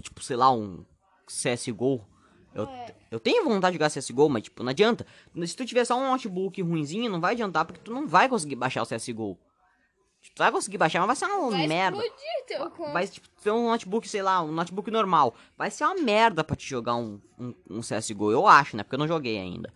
Tipo, 0.01 0.23
sei 0.23 0.35
lá, 0.35 0.51
um 0.51 0.85
CSGO. 1.27 2.07
Eu, 2.53 2.65
É. 2.65 2.95
eu 3.09 3.19
tenho 3.19 3.43
vontade 3.45 3.75
de 3.77 3.83
jogar 3.83 3.89
CSGO, 3.89 4.29
mas, 4.29 4.43
tipo, 4.43 4.61
não 4.63 4.69
adianta. 4.69 5.05
Se 5.45 5.55
tu 5.55 5.65
tiver 5.65 5.85
só 5.85 5.97
um 5.97 6.11
notebook 6.11 6.61
ruinzinho, 6.61 7.11
não 7.11 7.19
vai 7.19 7.33
adiantar, 7.33 7.65
porque 7.65 7.81
tu 7.81 7.91
não 7.91 8.07
vai 8.07 8.29
conseguir 8.29 8.55
baixar 8.55 8.83
o 8.83 8.85
CSGO. 8.85 9.37
Tipo, 10.23 10.35
tu 10.37 10.39
vai 10.39 10.51
conseguir 10.51 10.77
baixar, 10.77 10.99
mas 11.05 11.07
vai 11.07 11.15
ser 11.17 11.25
uma 11.35 11.51
Vai 11.51 11.67
merda. 11.67 11.97
explodir 11.97 12.45
teu 12.47 12.69
conto. 12.71 12.93
Vai, 12.93 13.05
tipo, 13.07 13.27
ter 13.43 13.51
um 13.51 13.67
notebook, 13.69 14.07
sei 14.07 14.21
lá, 14.21 14.41
um 14.41 14.51
notebook 14.53 14.89
normal. 14.89 15.35
Vai 15.57 15.69
ser 15.69 15.83
uma 15.83 15.95
merda 15.95 16.43
pra 16.45 16.55
te 16.55 16.65
jogar 16.67 16.95
um, 16.95 17.19
um, 17.37 17.53
um 17.69 17.79
CSGO, 17.81 18.31
eu 18.31 18.47
acho, 18.47 18.77
né? 18.77 18.83
Porque 18.83 18.95
eu 18.95 18.99
não 18.99 19.07
joguei 19.07 19.37
ainda. 19.37 19.71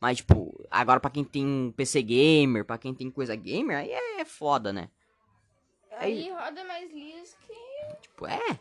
Mas, 0.00 0.18
tipo, 0.18 0.64
agora 0.70 1.00
pra 1.00 1.10
quem 1.10 1.24
tem 1.24 1.74
PC 1.76 2.02
gamer, 2.02 2.64
pra 2.64 2.78
quem 2.78 2.94
tem 2.94 3.10
coisa 3.10 3.34
gamer, 3.34 3.78
aí 3.78 3.90
é 3.90 4.24
foda, 4.24 4.72
né? 4.72 4.88
Aí 5.98 6.30
roda 6.30 6.64
mais 6.64 6.90
liso 6.90 7.36
que 7.46 7.52
Tipo, 8.00 8.26
é. 8.26 8.58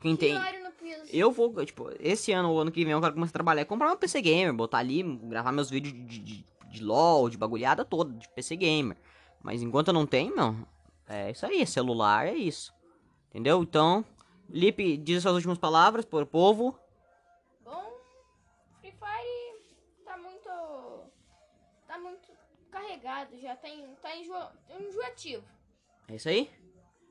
Quem 0.00 0.16
tem. 0.16 0.34
No 0.34 0.72
piso. 0.72 1.02
Eu 1.10 1.30
vou, 1.30 1.64
tipo, 1.64 1.90
esse 2.00 2.32
ano 2.32 2.50
ou 2.50 2.60
ano 2.60 2.72
que 2.72 2.84
vem 2.84 2.92
eu 2.92 3.00
quero 3.00 3.14
começar 3.14 3.30
a 3.30 3.32
trabalhar 3.32 3.62
e 3.62 3.66
comprar 3.66 3.92
um 3.92 3.96
PC 3.96 4.20
gamer, 4.20 4.52
botar 4.52 4.78
ali, 4.78 5.02
gravar 5.02 5.52
meus 5.52 5.70
vídeos 5.70 5.94
de, 5.94 6.18
de, 6.18 6.44
de 6.70 6.82
LOL, 6.82 7.30
de 7.30 7.38
bagulhada 7.38 7.84
toda, 7.84 8.12
de 8.12 8.28
PC 8.30 8.56
gamer. 8.56 8.96
Mas 9.42 9.62
enquanto 9.62 9.88
eu 9.88 9.94
não 9.94 10.06
tenho, 10.06 10.34
meu, 10.34 10.56
é 11.12 11.30
isso 11.30 11.44
aí, 11.44 11.66
celular 11.66 12.26
é 12.26 12.34
isso. 12.34 12.72
Entendeu? 13.28 13.62
Então, 13.62 14.04
Lipe, 14.48 14.96
diz 14.96 15.18
as 15.18 15.22
suas 15.22 15.34
últimas 15.36 15.58
palavras 15.58 16.04
pro 16.04 16.26
povo. 16.26 16.78
Bom, 17.62 17.92
Free 18.80 18.92
Fire 18.92 20.04
tá 20.04 20.16
muito. 20.16 20.48
tá 21.86 21.98
muito 21.98 22.28
carregado, 22.70 23.38
já 23.38 23.54
tem. 23.56 23.86
tá 24.00 24.16
enjo, 24.16 24.32
enjoativo. 24.80 25.44
É 26.08 26.16
isso 26.16 26.28
aí? 26.28 26.50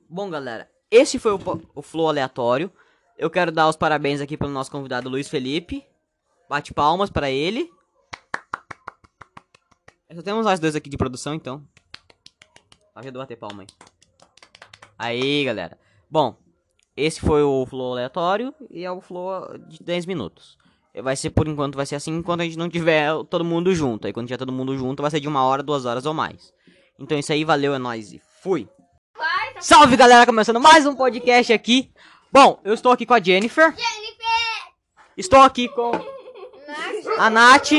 Bom, 0.10 0.30
galera, 0.30 0.70
esse 0.90 1.18
foi 1.20 1.34
o, 1.34 1.40
o 1.76 1.82
Flow 1.82 2.10
aleatório. 2.10 2.72
Eu 3.18 3.30
quero 3.30 3.52
dar 3.52 3.70
os 3.70 3.76
parabéns 3.76 4.20
aqui 4.20 4.36
pelo 4.36 4.52
nosso 4.52 4.72
convidado 4.72 5.10
Luiz 5.10 5.28
Felipe. 5.28 5.86
Bate 6.50 6.74
palmas 6.74 7.10
para 7.10 7.30
ele. 7.30 7.72
Só 10.14 10.22
temos 10.22 10.44
nós 10.44 10.60
dois 10.60 10.76
aqui 10.76 10.90
de 10.90 10.98
produção, 10.98 11.34
então. 11.34 11.66
Ajuda 12.96 13.20
a 13.20 13.22
bater 13.22 13.38
palma 13.38 13.64
aí. 13.64 13.68
Aí, 14.98 15.46
galera. 15.46 15.78
Bom, 16.10 16.36
esse 16.96 17.22
foi 17.22 17.42
o 17.42 17.66
Flow 17.66 17.94
aleatório 17.94 18.54
e 18.70 18.84
é 18.84 18.92
o 18.92 19.02
Flow 19.02 19.58
de 19.68 19.82
10 19.82 20.06
minutos. 20.06 20.58
Vai 21.02 21.16
ser 21.16 21.30
por 21.30 21.48
enquanto, 21.48 21.76
vai 21.76 21.86
ser 21.86 21.96
assim 21.96 22.12
enquanto 22.12 22.42
a 22.42 22.44
gente 22.44 22.58
não 22.58 22.70
tiver 22.70 23.12
todo 23.30 23.46
mundo 23.46 23.74
junto. 23.74 24.06
Aí 24.06 24.14
quando 24.14 24.28
tiver 24.28 24.38
todo 24.38 24.52
mundo 24.52 24.78
junto, 24.78 25.02
vai 25.02 25.10
ser 25.10 25.22
de 25.22 25.28
uma 25.28 25.44
hora, 25.44 25.64
duas 25.64 25.86
horas 25.86 26.06
ou 26.06 26.14
mais. 26.14 26.54
Então 27.00 27.18
isso 27.18 27.32
aí, 27.32 27.46
valeu, 27.46 27.74
é 27.74 27.80
nóis 27.80 28.12
e 28.12 28.22
fui! 28.44 28.68
Salve 29.60 29.96
galera, 29.96 30.26
começando 30.26 30.60
mais 30.60 30.86
um 30.86 30.96
podcast 30.96 31.54
aqui. 31.54 31.92
Bom, 32.32 32.60
eu 32.64 32.74
estou 32.74 32.92
aqui 32.92 33.06
com 33.06 33.14
a 33.14 33.22
Jennifer. 33.22 33.74
Estou 35.16 35.40
aqui 35.40 35.70
com 35.70 35.92
a 37.18 37.30
Nath, 37.30 37.72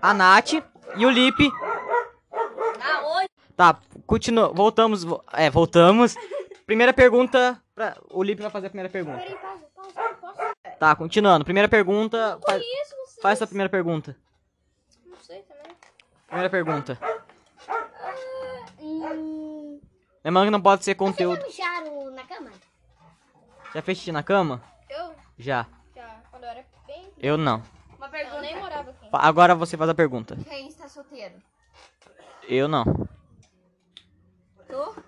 a 0.00 0.14
Nath 0.14 0.52
e 0.96 1.06
o 1.06 1.10
Lipe. 1.10 1.50
Tá, 3.62 3.78
continua, 4.08 4.48
voltamos, 4.52 5.04
vo- 5.04 5.22
é, 5.32 5.48
voltamos. 5.48 6.16
Primeira 6.66 6.92
pergunta, 6.92 7.62
pra, 7.76 7.96
o 8.10 8.20
Lipe 8.20 8.42
vai 8.42 8.50
fazer 8.50 8.66
a 8.66 8.70
primeira 8.70 8.88
pergunta. 8.88 9.18
Peraí, 9.18 9.36
pausa, 9.38 9.66
pausa, 9.72 10.14
posso? 10.20 10.78
Tá, 10.80 10.96
continuando. 10.96 11.44
Primeira 11.44 11.68
pergunta, 11.68 12.40
Isso, 12.58 12.96
você. 13.06 13.20
faz 13.20 13.40
a 13.40 13.46
primeira 13.46 13.70
pergunta. 13.70 14.16
Não 15.06 15.16
sei 15.20 15.42
também. 15.42 15.76
Primeira 16.26 16.50
pergunta. 16.50 16.98
Hum, 18.80 19.80
Lembrando 20.24 20.46
que 20.46 20.50
não 20.50 20.60
pode 20.60 20.82
ser 20.84 20.96
vocês 20.96 20.98
conteúdo. 20.98 21.40
já 21.42 21.46
mijaram 21.46 22.10
na 22.10 22.24
cama? 22.24 22.50
Já 23.72 23.80
fez 23.82 23.98
xixi 23.98 24.10
na 24.10 24.24
cama? 24.24 24.60
Eu 24.90 25.14
Já. 25.38 25.68
já, 25.94 26.20
quando 26.32 26.42
eu 26.42 26.48
era 26.50 26.64
bem. 26.84 27.12
Eu 27.16 27.36
não. 27.38 27.62
Uma 27.96 28.06
Eu 28.06 28.10
pergunta. 28.10 28.40
nem 28.40 28.56
morava 28.58 28.90
aqui. 28.90 29.08
Fa- 29.08 29.20
Agora 29.20 29.54
você 29.54 29.76
faz 29.76 29.88
a 29.88 29.94
pergunta. 29.94 30.36
Quem 30.48 30.66
está 30.66 30.88
solteiro? 30.88 31.34
Eu 32.48 32.66
não. 32.66 32.82
Tu? 34.68 35.02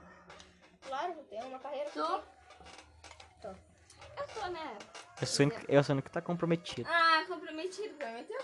Claro, 0.87 1.15
eu 1.33 1.51
carreira. 1.95 2.25
Tu? 3.41 3.49
Eu 4.17 4.29
sou, 4.29 4.51
né? 4.51 4.79
Eu 5.21 5.27
sou, 5.27 5.47
eu 5.69 5.85
sou 5.85 5.97
o 5.97 6.03
que 6.03 6.11
tá 6.11 6.21
comprometido. 6.21 6.89
Ah, 6.91 7.25
comprometido, 7.27 7.95
prometeu? 7.95 8.41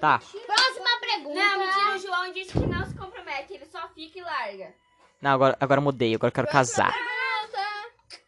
Tá. 0.00 0.18
Próxima 0.18 1.00
pergunta. 1.00 1.34
Não, 1.34 1.58
mentira, 1.58 1.94
o 1.94 1.98
João 1.98 2.32
disse 2.32 2.52
que 2.52 2.66
não 2.66 2.86
se 2.86 2.94
compromete, 2.94 3.54
ele 3.54 3.66
só 3.66 3.88
fica 3.88 4.18
e 4.18 4.22
larga. 4.22 4.74
Não, 5.20 5.32
agora, 5.32 5.56
agora 5.60 5.80
mudei. 5.80 6.14
Agora 6.14 6.28
eu 6.28 6.34
quero 6.34 6.48
casar. 6.48 6.94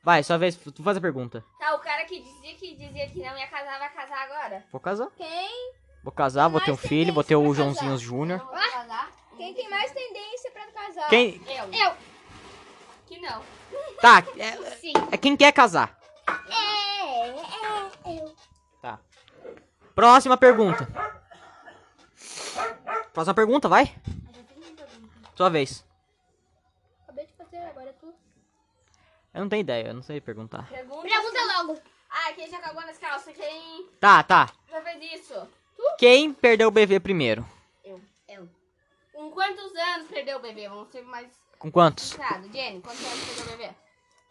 Vai, 0.02 0.22
sua 0.22 0.36
vez. 0.36 0.56
Tu 0.56 0.82
faz 0.82 0.96
a 0.96 1.00
pergunta. 1.00 1.44
Tá, 1.58 1.74
o 1.74 1.78
cara 1.78 2.04
que 2.04 2.20
dizia 2.20 2.54
que 2.56 2.74
dizia 2.74 3.08
que 3.08 3.20
não 3.20 3.38
ia 3.38 3.46
casar, 3.46 3.78
vai 3.78 3.92
casar 3.92 4.22
agora. 4.24 4.66
Vou 4.70 4.80
casar. 4.80 5.08
Quem? 5.16 5.72
Vou 6.02 6.12
casar, 6.12 6.48
vou 6.48 6.60
ter 6.60 6.72
um 6.72 6.76
filho, 6.76 7.14
vou 7.14 7.22
ter 7.22 7.36
o 7.36 7.54
Joãozinho 7.54 7.96
Júnior. 7.96 8.40
Casar? 8.50 9.10
Quem 9.36 9.54
tem 9.54 9.70
mais 9.70 9.92
tendência 9.92 10.50
pra 10.50 10.66
casar? 10.66 11.08
Quem. 11.08 11.40
Eu. 11.46 11.72
Eu. 11.72 11.96
Que 13.06 13.20
não. 13.20 13.42
Tá, 14.02 14.18
é, 14.36 14.56
Sim. 14.80 14.92
é 15.12 15.16
quem 15.16 15.36
quer 15.36 15.52
casar. 15.52 15.96
É, 16.50 17.28
é, 17.28 18.18
eu. 18.18 18.34
Tá. 18.82 18.98
Próxima 19.94 20.36
pergunta. 20.36 20.86
Próxima 23.12 23.32
pergunta, 23.34 23.68
vai. 23.68 23.94
Sua 25.36 25.48
vez. 25.48 25.84
Acabei 27.04 27.26
de 27.26 27.32
fazer, 27.34 27.58
agora 27.58 27.90
é 27.90 27.92
tu. 27.92 28.12
Eu 29.32 29.40
não 29.42 29.48
tenho 29.48 29.60
ideia, 29.60 29.86
eu 29.88 29.94
não 29.94 30.02
sei 30.02 30.20
perguntar. 30.20 30.68
Pergunta. 30.68 31.02
Pergunta 31.02 31.38
logo. 31.58 31.80
Ah, 32.10 32.32
quem 32.34 32.50
já 32.50 32.58
cagou 32.58 32.82
nas 32.82 32.98
calças? 32.98 33.34
Quem 33.36 33.88
Tá, 34.00 34.22
tá. 34.24 34.50
já 34.68 34.82
fez 34.82 35.20
isso? 35.20 35.48
Quem 35.96 36.34
perdeu 36.34 36.68
o 36.68 36.72
bebê 36.72 36.98
primeiro? 37.00 37.46
Eu. 37.84 38.00
Eu. 38.28 38.48
Com 39.12 39.30
quantos 39.30 39.74
anos 39.76 40.08
perdeu 40.08 40.38
o 40.38 40.40
bebê? 40.42 40.68
Vamos 40.68 40.90
ser 40.90 41.02
mais 41.02 41.28
Com 41.58 41.70
quantos? 41.70 42.10
centrado. 42.10 42.52
Jenny, 42.52 42.80
quantos 42.82 43.04
anos 43.06 43.24
perdeu 43.24 43.44
o 43.54 43.56
bebê? 43.58 43.74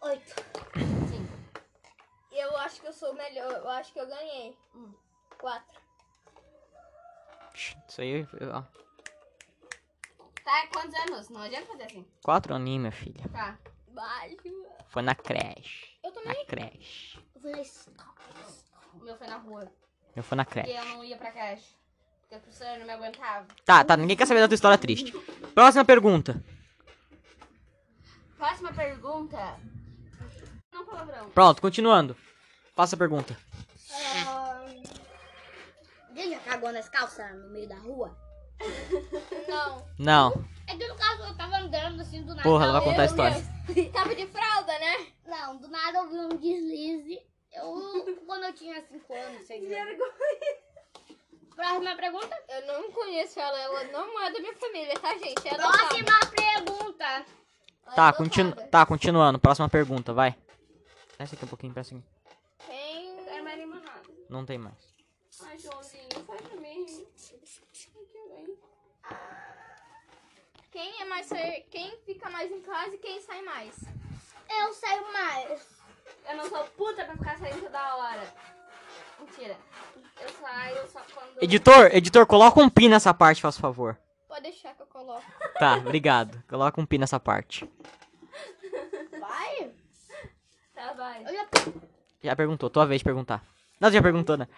Oito. 0.02 0.34
Sim. 1.08 1.28
Eu 2.32 2.56
acho 2.58 2.80
que 2.80 2.86
eu 2.88 2.92
sou 2.92 3.10
o 3.12 3.14
melhor. 3.14 3.50
Eu 3.52 3.68
acho 3.70 3.92
que 3.92 4.00
eu 4.00 4.06
ganhei. 4.06 4.56
Hum. 4.74 4.92
Quatro. 5.38 5.80
Isso 7.88 8.00
aí, 8.00 8.26
ó. 8.52 8.62
Tá, 10.44 10.66
quantos 10.72 10.94
anos? 11.00 11.28
Não 11.28 11.42
adianta 11.42 11.66
fazer 11.66 11.84
assim. 11.84 12.06
Quatro 12.22 12.54
aninhos, 12.54 12.80
minha 12.80 12.92
filha. 12.92 13.24
Tá. 13.32 13.58
Baixo. 13.88 14.36
Foi 14.88 15.02
na 15.02 15.14
creche. 15.14 15.98
Eu 16.02 16.10
Na 16.10 16.20
também. 16.20 16.46
creche. 16.46 17.18
Eu 17.34 17.40
vou 17.40 17.50
na 17.52 17.60
escola. 17.60 18.12
O 18.94 19.04
meu 19.04 19.16
foi 19.16 19.26
na 19.26 19.36
rua. 19.36 19.72
Eu 20.16 20.22
fui 20.22 20.36
na 20.36 20.44
Porque 20.44 20.60
creche. 20.62 20.78
eu 20.78 20.84
não 20.96 21.04
ia 21.04 21.16
pra 21.16 21.30
creche. 21.30 21.76
Porque 22.22 22.34
a 22.34 22.38
professora 22.38 22.78
não 22.78 22.86
me 22.86 22.92
aguentava. 22.92 23.46
Tá, 23.64 23.84
tá, 23.84 23.96
ninguém 23.96 24.16
quer 24.16 24.26
saber 24.26 24.40
da 24.40 24.48
tua 24.48 24.54
história 24.54 24.78
triste. 24.78 25.12
Próxima 25.54 25.84
pergunta. 25.84 26.42
Próxima 28.36 28.72
pergunta. 28.72 29.38
Não 30.72 30.84
palavrão. 30.84 31.30
Pronto, 31.30 31.60
continuando. 31.60 32.16
Faça 32.74 32.96
a 32.96 32.98
pergunta. 32.98 33.36
cagou 36.52 36.72
nas 36.72 36.88
calças 36.88 37.34
no 37.34 37.48
meio 37.48 37.68
da 37.68 37.76
rua? 37.76 38.16
Não. 39.48 39.86
Não. 39.98 40.44
É 40.68 40.76
que 40.76 40.86
no 40.86 40.94
caso 40.94 41.22
eu 41.24 41.36
tava 41.36 41.56
andando 41.56 42.00
assim 42.00 42.22
do 42.22 42.34
nada. 42.34 42.42
Porra, 42.42 42.64
ela 42.64 42.72
vai 42.74 42.82
contar 42.84 43.02
a 43.02 43.06
história. 43.06 43.36
Tava 43.92 44.14
de 44.14 44.26
fralda, 44.26 44.78
né? 44.78 45.06
Não, 45.26 45.56
do 45.56 45.68
nada 45.68 45.98
eu 45.98 46.08
vi 46.08 46.18
um 46.18 46.28
deslize. 46.28 47.20
Eu, 47.52 48.18
quando 48.26 48.44
eu 48.44 48.52
tinha 48.54 48.80
5 48.80 49.12
anos, 49.12 49.46
6 49.46 49.72
anos. 49.72 49.98
Próxima 51.54 51.96
pergunta? 51.96 52.36
Eu 52.48 52.66
não 52.66 52.92
conheço 52.92 53.38
ela, 53.40 53.58
ela 53.58 53.84
não 53.84 54.20
é 54.20 54.32
da 54.32 54.38
minha 54.38 54.54
família, 54.54 54.98
tá, 54.98 55.16
gente? 55.18 55.48
Ela 55.48 55.58
Próxima 55.58 56.20
pergunta. 56.30 57.26
Tá, 57.94 58.08
é 58.08 58.12
continu 58.12 58.52
tá, 58.52 58.86
continuando. 58.86 59.38
Próxima 59.38 59.68
pergunta, 59.68 60.12
vai. 60.12 60.34
Essa 61.18 61.34
aqui 61.34 61.44
um 61.44 61.48
pouquinho, 61.48 61.72
presta 61.72 61.94
aqui. 61.94 62.04
Quem... 62.66 63.28
É 63.28 63.40
mais 63.42 63.58
limonada. 63.58 64.02
Não 64.28 64.44
tem 64.44 64.58
mais. 64.58 64.94
Ai, 65.44 65.58
Joãozinho, 65.58 66.08
faz 66.26 66.40
pra 66.40 66.60
mim. 66.60 67.06
Quem 70.70 71.00
é 71.02 71.04
mais... 71.04 71.28
Quem 71.70 71.96
fica 72.06 72.30
mais 72.30 72.50
em 72.50 72.60
casa 72.60 72.94
e 72.94 72.98
quem 72.98 73.20
sai 73.20 73.42
mais? 73.42 73.76
Eu 74.48 74.72
saio 74.74 75.12
mais. 75.12 75.82
Eu 76.28 76.36
não 76.36 76.48
sou 76.48 76.64
puta 76.76 77.04
pra 77.04 77.16
ficar 77.16 77.38
saindo 77.38 77.62
toda 77.62 77.96
hora. 77.96 78.34
Mentira. 79.20 79.56
Eu 80.20 80.28
saio 80.28 80.88
só 80.88 81.00
quando. 81.14 81.42
Editor, 81.42 81.94
editor, 81.94 82.26
coloca 82.26 82.60
um 82.60 82.68
pi 82.68 82.88
nessa 82.88 83.12
parte, 83.14 83.42
faz 83.42 83.56
favor. 83.56 83.98
Pode 84.28 84.42
deixar 84.42 84.74
que 84.74 84.82
eu 84.82 84.86
coloco. 84.86 85.24
Tá, 85.58 85.76
obrigado. 85.76 86.42
Coloca 86.48 86.80
um 86.80 86.86
pi 86.86 86.98
nessa 86.98 87.18
parte. 87.20 87.68
Vai? 89.18 89.72
Tá, 90.82 90.92
vai. 90.94 91.22
Eu 91.24 91.32
já 91.32 91.46
Já 92.24 92.36
perguntou, 92.36 92.68
tua 92.68 92.86
vez 92.86 93.00
de 93.00 93.04
perguntar. 93.04 93.44
Não, 93.78 93.88
tu 93.88 93.94
já 93.94 94.02
perguntou, 94.02 94.36
né? 94.36 94.48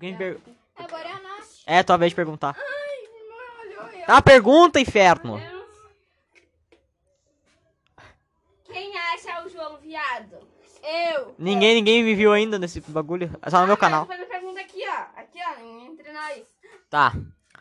Quem 0.00 0.16
per... 0.16 0.40
Agora 0.76 1.08
é 1.08 1.12
a 1.12 1.20
Nath. 1.20 1.48
É, 1.64 1.82
tua 1.82 1.96
vez 1.96 2.10
de 2.10 2.16
perguntar. 2.16 2.56
Tá, 4.06 4.20
pergunta, 4.20 4.80
inferno. 4.80 5.38
Eu 5.38 5.52
não- 5.52 5.62
Quem 8.64 8.98
acha 8.98 9.44
o 9.44 9.48
João 9.48 9.76
viado? 9.78 10.38
Eu. 10.82 11.36
Ninguém, 11.38 11.74
ninguém 11.76 12.02
me 12.02 12.14
viu 12.16 12.32
ainda 12.32 12.58
nesse 12.58 12.80
bagulho. 12.80 13.30
É 13.40 13.48
só 13.48 13.60
no 13.60 13.66
meu 13.68 13.76
canal. 13.76 14.06
Faz 14.06 14.20
a 14.20 14.26
pergunta 14.26 14.60
aqui, 14.60 14.82
ó. 14.88 15.20
Aqui, 15.20 15.38
ó, 15.38 15.60
entre 15.86 16.12
nós. 16.12 16.42
Tá. 16.90 17.12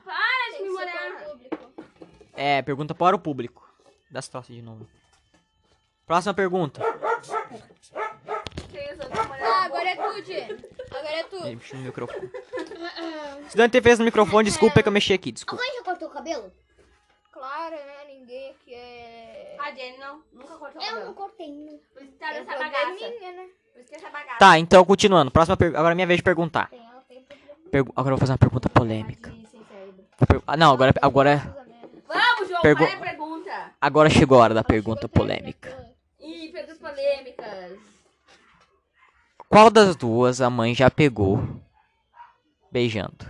Para 0.03 0.57
de 0.57 0.63
me 0.63 1.25
público. 1.29 1.73
É, 2.33 2.61
pergunta 2.63 2.95
para 2.95 3.15
o 3.15 3.19
público. 3.19 3.69
Dá 4.09 4.17
essa 4.17 4.31
troça 4.31 4.51
de 4.51 4.63
novo. 4.63 4.89
Próxima 6.11 6.33
pergunta. 6.33 6.81
Quem 8.71 8.93
usou 8.93 9.05
pra 9.09 9.23
molhar 9.23 9.30
Ah, 9.43 9.65
agora 9.65 9.89
é 9.89 9.95
tu, 9.95 10.21
Di. 10.21 10.41
Agora 10.89 11.09
é 11.15 11.23
tu. 11.23 11.43
Mexi 11.43 11.75
no 11.75 11.81
microfone. 11.83 12.31
Se 13.49 13.55
deu 13.57 13.65
interferência 13.65 14.01
no 14.01 14.05
microfone, 14.05 14.45
desculpa 14.49 14.79
é 14.79 14.83
que 14.83 14.87
eu 14.89 14.93
mexi 14.93 15.13
aqui, 15.13 15.31
desculpa. 15.31 15.63
Alguém 15.63 15.77
já 15.79 15.83
cortou 15.83 16.07
o 16.07 16.11
cabelo? 16.11 16.51
Claro, 17.31 17.75
né? 17.75 18.05
Ninguém 18.07 18.51
aqui 18.51 18.73
é... 18.73 19.55
A 19.59 19.71
Jenny 19.71 19.97
não, 19.97 20.21
nunca 20.33 20.55
cortou 20.57 20.81
o 20.81 20.85
Eu 20.85 21.05
não 21.05 21.13
cortei. 21.13 21.47
não. 21.47 21.79
Por 21.93 22.01
isso 22.03 22.11
que 22.11 22.17
tá 22.19 22.33
É 22.33 22.39
nessa 22.39 22.57
bagaça. 22.57 22.85
probleminha, 22.85 23.31
né? 23.31 23.47
Por 23.73 23.79
isso 23.81 23.89
que 23.89 23.95
essa 23.95 24.09
bagaça. 24.09 24.37
Tá, 24.39 24.59
então 24.59 24.85
continuando. 24.85 25.31
Próxima 25.31 25.57
pergunta. 25.57 25.79
Agora 25.79 25.93
é 25.93 25.95
minha 25.95 26.07
vez 26.07 26.17
de 26.17 26.23
perguntar. 26.23 26.69
Tem, 26.69 26.79
ela 26.79 27.01
tem 27.07 27.21
problema. 27.23 27.69
Pergu- 27.71 27.93
Agora 27.95 28.13
eu 28.13 28.17
vou 28.17 28.19
fazer 28.19 28.31
uma 28.33 28.37
pergunta 28.37 28.69
polêmica. 28.69 29.29
De 29.31 29.47
sem 29.47 29.63
cérebro. 29.65 30.05
Vou 30.19 30.27
per- 30.27 30.41
Ah, 30.45 30.57
não, 30.57 30.73
agora, 30.73 30.93
agora, 31.01 31.57
Vamos, 32.07 32.49
João, 32.49 32.61
Pergu- 32.61 32.83
vai 32.85 32.93
a 32.93 32.99
pergunta. 32.99 33.71
agora 33.79 34.09
chegou 34.09 34.39
a 34.39 34.43
hora 34.43 34.53
da 34.53 34.63
pergunta 34.63 35.07
polêmica. 35.07 35.89
Ih, 36.19 36.49
perguntas 36.51 36.77
polêmicas. 36.77 37.79
Qual 39.51 39.69
das 39.69 39.95
duas 39.95 40.39
a 40.41 40.49
mãe 40.49 40.73
já 40.73 40.89
pegou 40.89 41.39
beijando? 42.71 43.25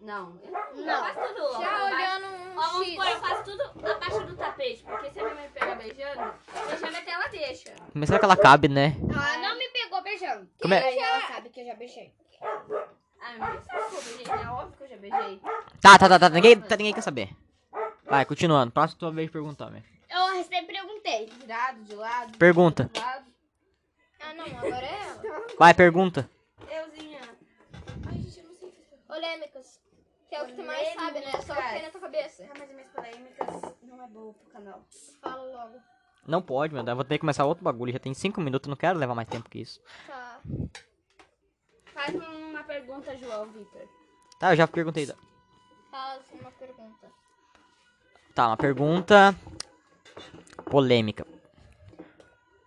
Não, 0.00 0.38
eu 0.74 0.84
não, 0.84 1.04
faço 1.04 1.20
tudo. 1.34 1.42
ó, 1.44 1.60
Já 1.60 1.68
abaixo- 1.68 1.94
olhando 1.94 2.26
Ó, 2.26 2.28
um 2.50 2.54
vamos 2.54 2.86
X. 2.86 2.90
supor, 2.94 3.06
eu 3.08 3.20
faço 3.20 3.44
tudo 3.44 3.90
abaixo 3.90 4.20
do 4.26 4.36
tapete. 4.36 4.82
Porque 4.84 5.10
se 5.10 5.20
a 5.20 5.22
minha 5.22 5.34
mãe 5.36 5.50
pega 5.54 5.74
beijando, 5.76 6.34
beijando 6.68 6.96
até 6.96 7.10
ela 7.12 7.28
deixa. 7.28 7.74
Mas 7.94 8.08
será 8.08 8.18
que 8.18 8.24
ela 8.24 8.36
cabe, 8.36 8.68
né? 8.68 8.96
Ela 9.08 9.38
não 9.38 9.56
me 9.58 9.68
pegou 9.68 10.02
beijando. 10.02 10.48
Como 10.60 10.74
é- 10.74 10.82
Aí 10.84 10.98
ela 10.98 11.26
sabe 11.28 11.48
que 11.50 11.60
eu 11.60 11.66
já 11.66 11.74
beijei. 11.74 12.12
Ah, 12.42 13.32
minha 13.34 13.48
mãe 13.48 13.60
sabe 13.62 13.84
que 13.88 13.96
eu 13.96 14.02
beijei, 14.02 14.26
né? 14.44 14.50
Óbvio 14.50 14.76
que 14.76 14.82
eu 14.84 14.88
já 14.88 14.96
beijei. 14.96 15.40
Tá, 15.80 15.98
tá, 15.98 16.08
tá, 16.08 16.18
tá. 16.18 16.28
Ninguém, 16.28 16.60
tá, 16.60 16.76
ninguém 16.76 16.92
quer 16.94 17.02
saber. 17.02 17.30
Vai, 18.04 18.24
continuando. 18.24 18.72
Próxima 18.72 18.98
tua 19.00 19.10
vez 19.12 19.28
de 19.28 19.32
perguntar, 19.32 19.70
minha. 19.70 19.84
Eu 20.10 20.42
sempre 20.44 20.66
perguntei. 20.74 21.26
Virado, 21.40 21.82
de 21.84 21.94
lado, 21.94 22.38
Pergunta. 22.38 22.90
do 22.92 23.00
lado. 23.00 23.24
Ah, 24.26 24.34
não, 24.34 24.44
agora 24.44 24.84
é 24.84 25.02
ela. 25.02 25.46
Vai, 25.58 25.72
pergunta. 25.72 26.28
Euzinha. 26.68 27.20
Ai, 28.08 28.18
gente, 28.18 28.40
eu 28.40 28.44
não 28.46 28.54
sei 28.54 28.70
fazer. 28.72 29.02
Polêmicas. 29.06 29.80
Que 30.28 30.34
é 30.34 30.42
o 30.42 30.46
que 30.46 30.52
tu 30.54 30.62
mais 30.64 30.88
sabe, 30.94 31.20
né? 31.20 31.32
Só 31.42 31.52
o 31.52 31.56
que 31.56 31.68
tem 31.68 31.82
na 31.82 31.90
tua 31.90 32.00
cabeça. 32.00 32.44
Ah, 32.44 32.52
mas 32.58 32.62
as 32.62 32.70
minhas 32.70 32.88
polêmicas 32.88 33.74
não 33.82 34.04
é 34.04 34.08
boa 34.08 34.34
pro 34.34 34.50
canal. 34.50 34.82
Fala 35.22 35.42
logo. 35.44 35.80
Não 36.26 36.42
pode, 36.42 36.74
meu. 36.74 36.82
Deus. 36.82 36.92
Eu 36.92 36.96
vou 36.96 37.04
ter 37.04 37.14
que 37.14 37.20
começar 37.20 37.44
outro 37.44 37.62
bagulho. 37.62 37.92
Já 37.92 38.00
tem 38.00 38.12
cinco 38.14 38.40
minutos. 38.40 38.66
eu 38.66 38.70
Não 38.70 38.76
quero 38.76 38.98
levar 38.98 39.14
mais 39.14 39.28
tempo 39.28 39.48
que 39.48 39.60
isso. 39.60 39.80
Tá. 40.06 40.40
Faz 41.94 42.14
uma 42.14 42.64
pergunta, 42.64 43.16
João 43.16 43.46
Vitor. 43.46 43.88
Tá, 44.40 44.52
eu 44.52 44.56
já 44.56 44.66
perguntei. 44.66 45.06
Fala 45.06 46.20
uma 46.32 46.50
pergunta. 46.50 47.12
Tá, 48.34 48.46
uma 48.48 48.56
pergunta 48.56 49.34
polêmica. 50.68 51.26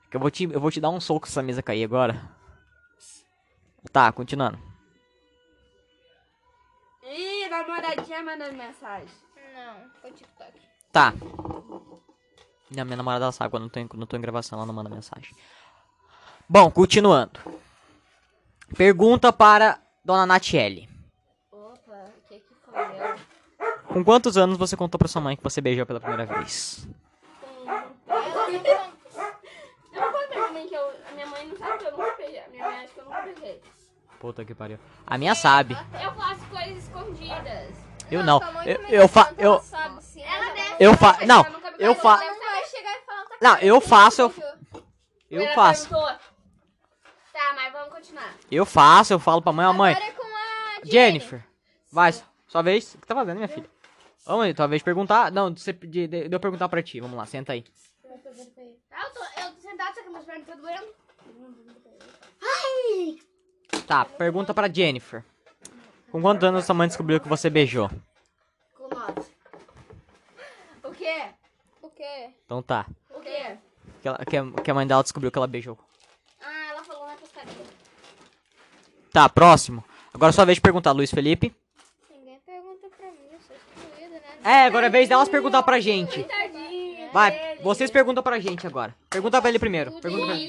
Que 0.10 0.18
Eu 0.18 0.20
vou 0.20 0.32
te, 0.32 0.44
eu 0.44 0.60
vou 0.60 0.72
te 0.72 0.82
dar 0.82 0.90
um 0.90 1.00
soco 1.00 1.28
se 1.28 1.34
essa 1.34 1.44
mesa 1.44 1.62
cair 1.62 1.84
agora. 1.84 2.30
Tá, 3.92 4.12
continuando. 4.12 4.60
Ih, 7.04 7.48
namoradinha 7.50 8.24
mandando 8.24 8.56
mensagem. 8.56 9.08
Não, 9.54 9.90
foi 10.02 10.12
TikTok. 10.12 10.54
Tá. 10.92 11.14
Não, 12.72 12.86
minha 12.86 12.98
namorada 12.98 13.26
ela 13.26 13.32
sabe 13.32 13.50
quando 13.50 13.64
eu 13.64 13.70
tô 13.70 13.80
em, 13.80 13.90
não 13.96 14.06
tô 14.06 14.16
em 14.16 14.22
gravação, 14.22 14.58
ela 14.58 14.66
não 14.66 14.74
manda 14.74 14.90
mensagem. 14.90 15.36
Bom, 16.48 16.70
continuando. 16.70 17.40
Pergunta 18.76 19.34
para 19.34 19.80
Dona 20.04 20.26
Natiele. 20.26 20.88
Opa, 21.52 22.12
o 22.18 22.28
que 22.28 22.40
que 22.40 22.54
foi 22.64 22.82
eu? 22.82 23.20
Com 23.88 24.04
quantos 24.04 24.38
anos 24.38 24.58
você 24.58 24.78
contou 24.78 25.00
pra 25.00 25.08
sua 25.08 25.22
mãe 25.22 25.36
que 25.36 25.44
você 25.44 25.62
beijou 25.62 25.86
pela 25.86 26.00
primeira 26.00 26.26
vez? 26.26 26.88
Eu 29.92 30.02
não 30.02 30.12
contei 30.12 30.40
pra 30.40 30.52
mim 30.52 30.68
que 30.68 30.76
eu. 30.76 30.94
A 31.10 31.12
minha 31.14 31.26
mãe 31.26 31.48
não 31.48 31.58
sabe 31.58 31.78
que 31.80 31.86
eu 31.86 31.92
nunca 31.92 32.16
beijei. 32.18 32.40
A 32.40 32.48
minha 32.50 32.66
mãe 32.66 32.78
acha 32.78 32.94
que 32.94 32.99
eu 32.99 32.99
nunca 32.99 32.99
beijei. 32.99 32.99
Puta 34.20 34.44
que 34.44 34.54
pariu. 34.54 34.78
A 35.08 35.18
minha 35.18 35.34
sabe. 35.34 35.78
Eu 36.02 36.14
faço 36.14 36.46
coisas 36.48 36.84
escondidas. 36.84 37.74
Eu 38.12 38.24
não. 38.24 38.40
Tua 38.40 38.52
mãe 38.52 38.68
Eu, 38.68 39.02
não 39.02 39.08
fa 39.08 39.34
eu 39.38 39.62
eu 40.80 40.96
fa 40.96 41.18
não, 41.26 41.46
eu 41.78 41.94
fa 41.96 42.20
Não 43.42 43.54
Não, 43.54 43.58
eu 43.60 43.82
faço, 43.82 44.22
eu- 44.22 44.34
faço. 45.54 45.90
Tá, 45.90 47.54
mas 47.56 47.72
vamos 47.72 47.94
continuar. 47.94 48.34
Eu 48.52 48.66
faço, 48.66 49.14
eu 49.14 49.20
falo 49.20 49.42
pra 49.42 49.52
mãe, 49.52 49.74
mãe. 49.74 49.94
É 49.94 49.98
a 49.98 50.00
Jenny. 50.86 50.92
Jennifer, 50.92 51.46
vai, 51.92 52.14
sua 52.48 52.62
vez. 52.62 52.96
O 52.96 52.98
que 53.00 53.08
tá 53.08 53.16
fazendo, 53.16 53.38
minha 53.38 53.48
filha? 53.48 53.70
Vamos 54.26 54.46
aí, 54.46 54.54
tua 54.54 54.68
vez 54.68 54.82
perguntar. 54.82 55.32
Não, 55.32 55.52
de, 55.52 55.74
de, 55.74 56.08
de, 56.08 56.30
eu 56.32 56.40
perguntar 56.40 56.70
pra 56.70 56.84
ti. 56.84 57.00
Vamos 57.00 57.18
lá, 57.18 57.26
senta 57.26 57.54
aí. 57.54 57.64
Ah, 58.06 59.04
eu 59.04 59.14
tô, 59.14 59.20
eu 59.42 59.52
tô 59.54 59.62
sentada, 59.62 59.94
só 59.94 60.02
que 60.02 60.10
meus 60.10 60.26
pernas 60.26 60.48
estão 60.48 60.62
doendo. 60.62 60.94
Tá, 63.88 64.06
pergunta 64.06 64.54
pra 64.54 64.72
Jennifer. 64.72 65.24
Com 66.12 66.22
quantos 66.22 66.44
anos 66.48 66.66
sua 66.66 66.76
mãe 66.76 66.88
descobriu 66.88 67.20
que 67.20 67.28
você 67.28 67.50
beijou? 67.50 67.90
Com 68.76 68.88
nove. 68.88 69.22
O 70.84 70.92
quê? 70.92 71.24
O 71.82 71.90
quê? 71.90 72.30
Então 72.46 72.62
tá. 72.62 72.86
O 73.16 73.20
quê? 73.20 73.58
Que, 74.02 74.08
ela- 74.08 74.18
que 74.26 74.38
a, 74.38 74.52
que 74.64 74.72
a 74.72 74.74
mãe 74.74 74.88
dela 74.88 75.04
descobriu 75.04 75.32
que 75.32 75.38
ela 75.38 75.48
beijou. 75.48 75.78
Ah, 76.42 76.68
ela 76.72 76.84
falou 76.84 77.08
na 77.08 77.14
pescaria. 77.16 77.54
Tá, 79.12 79.28
próximo. 79.30 79.84
Agora 80.14 80.30
é 80.30 80.34
sua 80.34 80.46
vez 80.46 80.56
de 80.58 80.62
perguntar, 80.62 80.92
Luiz 80.92 81.12
Felipe. 81.12 81.56
Ninguém 82.12 82.40
pergunta 82.46 82.88
pra 82.96 83.08
mim, 83.12 83.18
eu 83.32 83.40
sou 83.42 83.56
excluída, 83.56 84.16
né? 84.16 84.22
É, 84.44 84.66
agora 84.66 84.86
é 84.88 84.90
vez 84.90 85.10
delas 85.10 85.30
perguntar 85.30 85.64
pra 85.64 85.80
gente. 85.80 86.26
Vai, 87.12 87.58
vocês 87.64 87.90
perguntam 87.90 88.22
pra 88.24 88.40
gente 88.40 88.68
agora. 88.68 88.96
Pergunta 89.10 89.40
pra 89.42 89.50
ele 89.50 89.58
primeiro. 89.60 89.92
Pergunta 90.00 90.26
pra 90.28 90.36
ele. 90.36 90.48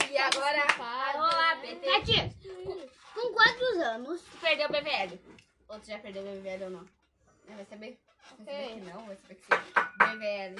Com, 2.04 2.88
com 3.14 3.34
quantos 3.34 3.76
anos? 3.78 4.22
Tu 4.22 4.36
perdeu 4.38 4.68
o 4.68 4.72
BVL. 4.72 5.20
Ou 5.68 5.78
tu 5.78 5.86
já 5.86 5.98
perdeu 5.98 6.22
o 6.22 6.26
BVL 6.26 6.64
ou 6.64 6.70
não? 6.70 6.86
É, 7.48 7.54
Vai 7.54 7.64
saber? 7.66 7.98
Vai 8.38 8.46
saber 8.54 8.68
que 8.74 8.80
não, 8.80 9.06
vai 9.06 9.16
saber 9.16 9.34
que 9.34 9.42
sim. 9.42 9.50
BVL. 9.98 10.56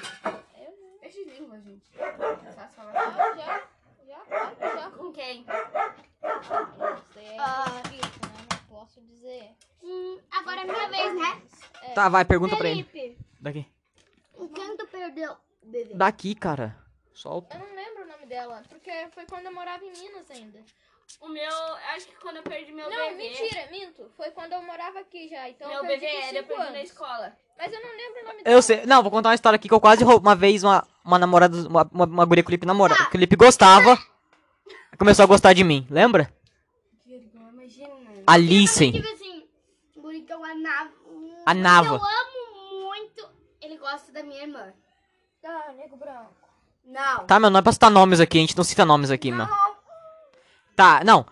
Deixa 1.01 1.25
de 1.25 1.31
língua, 1.31 1.61
gente. 1.61 1.91
É 1.99 2.53
fácil 2.53 2.77
falar. 2.77 2.93
Ah, 2.95 3.35
já, 3.37 3.63
já, 4.07 4.21
claro, 4.27 4.57
já. 4.61 4.91
Com 4.91 5.13
quem? 5.13 5.41
Isso 5.41 7.19
aí 7.19 7.27
é 7.27 7.37
Ah. 7.41 7.65
difícil, 7.85 8.21
né? 8.23 8.47
Não 8.53 8.59
posso 8.69 9.01
dizer. 9.01 9.51
Hum, 9.83 10.19
agora 10.31 10.61
é 10.61 10.65
minha 10.65 10.89
vez, 10.89 11.15
né? 11.19 11.43
Tá, 11.95 12.09
vai, 12.09 12.25
pergunta 12.25 12.57
pra 12.57 12.69
ele. 12.69 12.85
Felipe, 12.85 13.19
Daqui. 13.41 13.67
com 14.35 14.49
quem 14.49 14.77
tu 14.77 14.87
perdeu 14.89 15.33
o 15.63 15.67
bebê? 15.67 15.95
Daqui, 15.95 16.35
cara. 16.35 16.77
Solta. 17.15 17.57
Eu 17.57 17.61
não 17.67 17.75
lembro 17.75 18.05
o 18.05 18.07
nome 18.09 18.27
dela. 18.27 18.63
Porque 18.69 18.91
foi 19.13 19.25
quando 19.27 19.47
eu 19.47 19.53
morava 19.53 19.85
em 19.85 19.91
Minas 19.91 20.31
ainda. 20.31 20.63
O 21.21 21.29
meu, 21.29 21.53
acho 21.95 22.07
que 22.07 22.15
quando 22.17 22.37
eu 22.37 22.43
perdi 22.43 22.73
meu 22.73 22.89
não, 22.89 22.97
bebê. 23.11 23.15
mentira, 23.31 23.69
minto. 23.71 24.11
Foi 24.17 24.31
quando 24.31 24.53
eu 24.53 24.63
morava 24.63 25.01
aqui 25.01 25.29
já. 25.29 25.49
Então 25.49 25.69
Meu 25.69 25.79
eu 25.79 25.87
perdi 25.87 26.07
bebê 26.07 26.17
era, 26.17 26.39
eu 26.39 26.45
perdi 26.45 26.63
na 26.63 26.69
anos. 26.69 26.83
escola. 26.83 27.33
Mas 27.59 27.73
eu 27.73 27.81
não 27.83 27.91
lembro 27.91 28.21
o 28.21 28.25
nome 28.27 28.39
Eu 28.39 28.45
dela. 28.45 28.63
sei. 28.63 28.87
Não, 28.87 29.03
vou 29.03 29.11
contar 29.11 29.31
uma 29.31 29.35
história 29.35 29.57
aqui 29.57 29.69
que 29.69 29.75
eu 29.75 29.81
quase 29.81 30.05
roubei 30.05 30.21
uma 30.29 30.37
vez 30.37 30.63
uma, 30.63 30.87
uma 31.05 31.19
namorada. 31.19 31.57
Uma, 31.69 31.89
uma, 31.93 32.05
uma 32.07 32.25
guria 32.25 32.45
que 32.45 32.55
o 32.55 32.67
namora. 32.67 32.95
Que 32.95 33.03
o 33.03 33.11
Felipe 33.11 33.37
gostava. 33.37 33.99
Começou 34.99 35.23
a 35.25 35.27
gostar 35.27 35.53
de 35.53 35.65
mim, 35.65 35.87
lembra? 35.91 36.33
Imagina. 37.07 37.95
Alice. 38.27 38.93
Tipo 38.93 39.09
assim, 39.09 39.45
o 39.97 40.01
guri 40.03 40.23
que 40.23 40.33
eu 40.33 40.45
amava. 40.45 40.91
A 41.47 41.55
Nava. 41.55 41.95
Eu 41.97 42.03
amo 42.05 42.85
muito. 42.85 43.29
Ele 43.61 43.77
gosta 43.79 44.13
da 44.13 44.23
minha 44.23 44.43
irmã. 44.43 44.73
Ah, 45.45 45.73
nego 45.77 45.97
branco. 45.97 46.35
Não. 46.85 47.27
Tá, 47.27 47.39
meu, 47.41 47.51
não 47.51 47.61
é 47.61 47.63
pra 47.63 47.73
citar 47.73 47.91
nomes 47.91 48.21
aqui, 48.21 48.39
a 48.39 48.41
gente 48.41 48.57
não 48.57 48.65
cita 48.65 48.85
nomes 48.85 49.11
aqui, 49.11 49.31
meu. 49.33 49.47
Tá, 50.81 51.05
não. 51.05 51.27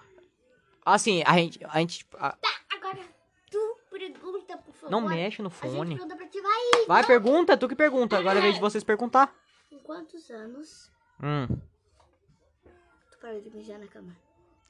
Assim, 0.84 1.22
a 1.26 1.32
gente. 1.34 1.58
A 1.64 1.78
gente 1.80 2.06
a- 2.18 2.36
Agora, 2.74 2.98
tu 3.50 3.76
pergunta, 3.90 4.58
por 4.58 4.74
favor. 4.74 4.90
não 4.90 5.00
mexe 5.00 5.40
no 5.40 5.48
A 5.48 5.50
gente 5.50 5.60
fone. 5.74 5.94
pergunta 5.96 6.16
pra 6.16 6.26
ti, 6.28 6.40
vai. 6.40 6.84
Vai, 6.86 7.06
pergunta, 7.06 7.56
tu 7.56 7.66
que 7.68 7.74
pergunta. 7.74 8.18
Agora 8.18 8.38
é 8.38 8.42
vez 8.42 8.54
de 8.56 8.60
vocês 8.60 8.84
perguntar. 8.84 9.34
Com 9.70 9.78
quantos 9.78 10.30
anos 10.30 10.90
Hum. 11.22 11.46
tu 13.10 13.18
parou 13.20 13.40
de 13.40 13.50
mijar 13.50 13.78
na 13.78 13.86
cama? 13.86 14.14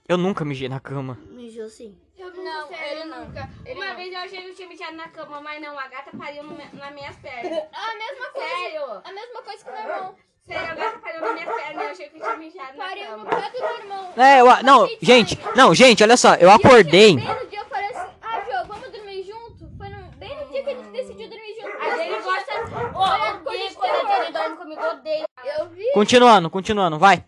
Eu 0.09 0.17
nunca 0.17 0.45
mijei 0.45 0.69
na 0.69 0.81
cama. 0.81 1.19
Mijou 1.27 1.69
sim. 1.69 2.01
Eu 2.17 2.33
Não, 2.35 2.73
ele 2.73 3.05
nunca. 3.05 3.49
Ele 3.67 3.75
Uma 3.79 3.89
não. 3.89 3.97
vez 3.97 4.13
eu 4.13 4.19
achei 4.21 4.43
que 4.43 4.49
eu 4.51 4.55
tinha 4.55 4.69
mijado 4.69 4.97
na 4.97 5.09
cama, 5.09 5.41
mas 5.41 5.61
não, 5.61 5.79
a 5.79 5.87
gata 5.89 6.17
pariu 6.17 6.43
no 6.45 6.57
nas 6.57 6.95
minhas 6.95 7.17
pernas. 7.21 7.53
A 7.73 7.95
mesma 7.95 8.31
coisa. 8.33 8.49
Sério? 8.49 8.85
A 9.05 9.13
mesma 9.13 9.43
coisa 9.43 9.65
que 9.65 9.71
o 9.71 9.73
meu 9.75 9.83
irmão. 9.83 10.17
Sério, 10.49 10.85
a 10.85 11.01
pernas, 11.01 11.83
eu 11.85 11.91
achei 11.91 12.09
que 12.09 12.17
eu 12.17 12.23
tinha 12.23 12.37
mijado 12.37 12.79
na 12.79 12.85
Pariu 12.85 13.19
no 13.19 13.25
cama. 13.27 13.51
do 13.51 13.83
irmão. 13.83 14.13
É, 14.17 14.41
eu, 14.41 14.51
a- 14.51 14.63
não, 14.63 14.89
gente, 15.03 15.39
não, 15.55 15.75
gente, 15.75 16.03
olha 16.03 16.17
só, 16.17 16.35
eu 16.37 16.51
acordei. 16.51 17.17
Bem 17.17 17.25
no 17.27 17.47
dia 17.49 17.61
eu 17.61 17.67
falei 17.67 17.87
assim, 17.89 18.11
ah, 18.23 18.41
Jô, 18.41 18.67
vamos 18.67 18.91
dormir 18.91 19.23
junto? 19.25 19.71
Foi 19.77 19.89
no, 19.91 20.11
bem 20.17 20.37
no 20.37 20.51
dia 20.51 20.63
que 20.65 20.71
a 20.71 20.75
gente 20.75 20.91
decidiu 20.91 21.29
dormir 21.29 21.55
junto. 21.61 21.77
A 21.83 21.97
Jenny 21.97 22.23
gosta. 22.23 22.53
Ô, 22.95 22.99
Olha, 22.99 23.35
odeio 23.37 23.75
quando 23.75 24.07
a. 24.07 24.17
Jenny 24.21 24.33
dorme 24.33 24.57
comigo, 24.57 24.81
eu 24.81 24.91
odeio. 24.93 25.27
Eu 25.59 25.69
vi, 25.69 25.93
Continuando, 25.93 26.51
continuando, 26.51 26.99
vai. 26.99 27.25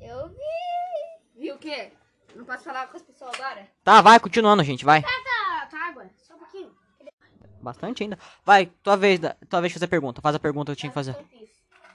eu 0.00 0.28
vi. 0.28 1.40
Viu 1.40 1.54
o 1.54 1.58
quê? 1.58 1.92
Não 2.34 2.44
posso 2.44 2.64
falar 2.64 2.86
com 2.88 2.96
as 2.96 3.02
pessoas 3.02 3.32
agora? 3.34 3.66
Tá, 3.82 4.00
vai, 4.02 4.20
continuando, 4.20 4.62
gente, 4.62 4.84
vai. 4.84 5.02
Tá, 5.02 5.66
tá 5.70 5.88
água. 5.88 6.04
Só 6.18 6.34
um 6.34 6.38
pouquinho. 6.38 6.70
Bastante 7.62 8.02
ainda. 8.02 8.18
Vai, 8.44 8.66
tua 8.82 8.96
vez, 8.96 9.18
da- 9.18 9.36
tua 9.48 9.60
vez 9.60 9.70
de 9.72 9.78
fazer 9.78 9.86
pergunta. 9.88 10.20
Faz 10.22 10.34
a 10.34 10.38
pergunta 10.38 10.66
que 10.66 10.72
eu 10.72 10.76
tinha 10.76 10.90
que 10.90 10.94
fazer. 10.94 11.16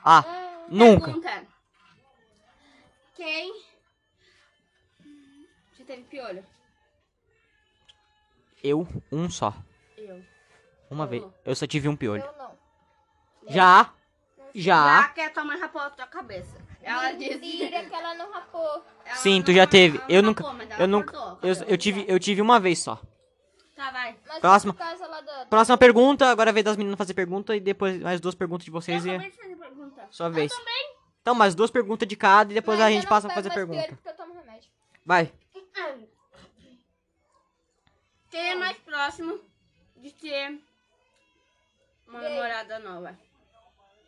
Eu. 0.05 0.11
Ah, 0.11 0.23
nunca. 0.69 1.05
Pergunta. 1.05 1.43
Quem 3.15 3.53
já 5.77 5.85
teve 5.85 6.03
piolho? 6.03 6.45
Eu, 8.63 8.87
um 9.11 9.29
só. 9.29 9.53
Eu. 9.97 10.21
Uma 10.89 11.05
vez. 11.07 11.23
Eu 11.43 11.55
só 11.55 11.65
tive 11.67 11.87
um 11.87 11.95
piolho. 11.95 12.23
Eu 12.23 12.33
não. 12.37 12.51
Já. 13.47 13.91
Já 14.53 15.01
Já. 15.01 15.09
que 15.09 15.21
a 15.21 15.29
tua 15.29 15.43
mãe 15.43 15.59
rapou 15.59 15.81
a 15.81 15.89
tua 15.89 16.07
cabeça. 16.07 16.55
Ela 16.81 17.11
disse. 17.13 17.39
Que 17.39 17.73
ela 17.93 18.13
não 18.15 18.31
rapou. 18.31 18.83
ela 19.05 19.15
Sim, 19.15 19.41
tu 19.41 19.49
não- 19.49 19.55
já 19.55 19.67
teve. 19.67 19.97
ela 19.97 20.05
Eu 20.09 20.21
não 20.21 20.29
nunca. 20.29 20.43
rapou, 20.43 20.57
mas 20.57 20.69
ela 20.71 20.81
Eu 20.83 20.87
nunca. 20.87 21.11
cortou 21.11 21.39
Eu, 21.49 21.55
eu 21.67 21.77
tive, 21.77 22.05
eu 22.07 22.19
tive 22.19 22.41
uma 22.41 22.59
vez 22.59 22.79
só. 22.79 22.99
Tá, 23.75 23.91
vai. 23.91 24.15
Mas 24.27 24.39
Próxima. 24.39 24.73
por 24.73 24.79
causa 24.79 25.05
lá 25.07 25.19
da... 25.21 25.45
Próxima 25.47 25.77
pergunta, 25.77 26.27
agora 26.29 26.49
é 26.49 26.51
a 26.51 26.53
vez 26.53 26.63
das 26.63 26.77
meninas 26.77 26.97
fazer 26.97 27.13
pergunta 27.13 27.55
e 27.55 27.59
depois 27.59 27.99
mais 28.01 28.21
duas 28.21 28.33
perguntas 28.35 28.63
de 28.63 28.69
Eu 28.71 28.73
vocês 28.73 29.05
e 29.05 29.09
acabei 29.09 29.29
de 29.31 29.35
fazer 29.35 29.55
pergunta. 29.55 29.74
Sua 30.11 30.29
vez. 30.29 30.51
Então, 31.21 31.33
mais 31.35 31.55
duas 31.55 31.71
perguntas 31.71 32.07
de 32.07 32.15
cada 32.15 32.51
e 32.51 32.55
depois 32.55 32.77
Mas 32.79 32.87
a 32.87 32.91
eu 32.91 32.95
gente 32.95 33.07
passa 33.09 33.27
a 33.27 33.31
fazer 33.31 33.49
mais 33.49 33.55
pergunta. 33.59 33.81
piolho 33.81 33.95
Porque 33.97 34.09
eu 34.09 34.15
tomo 34.15 34.33
remédio. 34.39 34.69
Vai. 35.05 35.31
Quem 38.29 38.49
é 38.51 38.55
mais 38.55 38.77
próximo 38.77 39.39
de 39.97 40.11
ter 40.11 40.59
uma 42.07 42.19
Gay. 42.19 42.29
namorada 42.29 42.79
nova? 42.79 43.17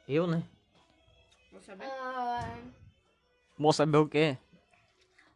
Eu, 0.08 0.28
né? 0.28 0.44
Vou 1.52 1.62
saber. 1.62 1.86
Ah, 1.86 2.58
Vou 3.58 3.74
saber 3.74 3.98
o 3.98 4.08
quê? 4.08 4.38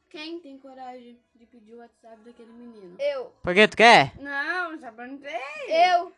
Quem 0.09 0.39
tem 0.41 0.57
coragem 0.59 1.17
de 1.35 1.45
pedir 1.45 1.73
o 1.73 1.77
WhatsApp 1.77 2.17
daquele 2.23 2.51
menino? 2.51 2.95
eu. 2.99 3.33
Por 3.41 3.53
que 3.53 3.67
tu 3.67 3.77
quer? 3.77 4.13
Não, 4.19 4.77
já 4.77 4.91
perguntei. 4.91 5.31
Eu. 5.67 6.11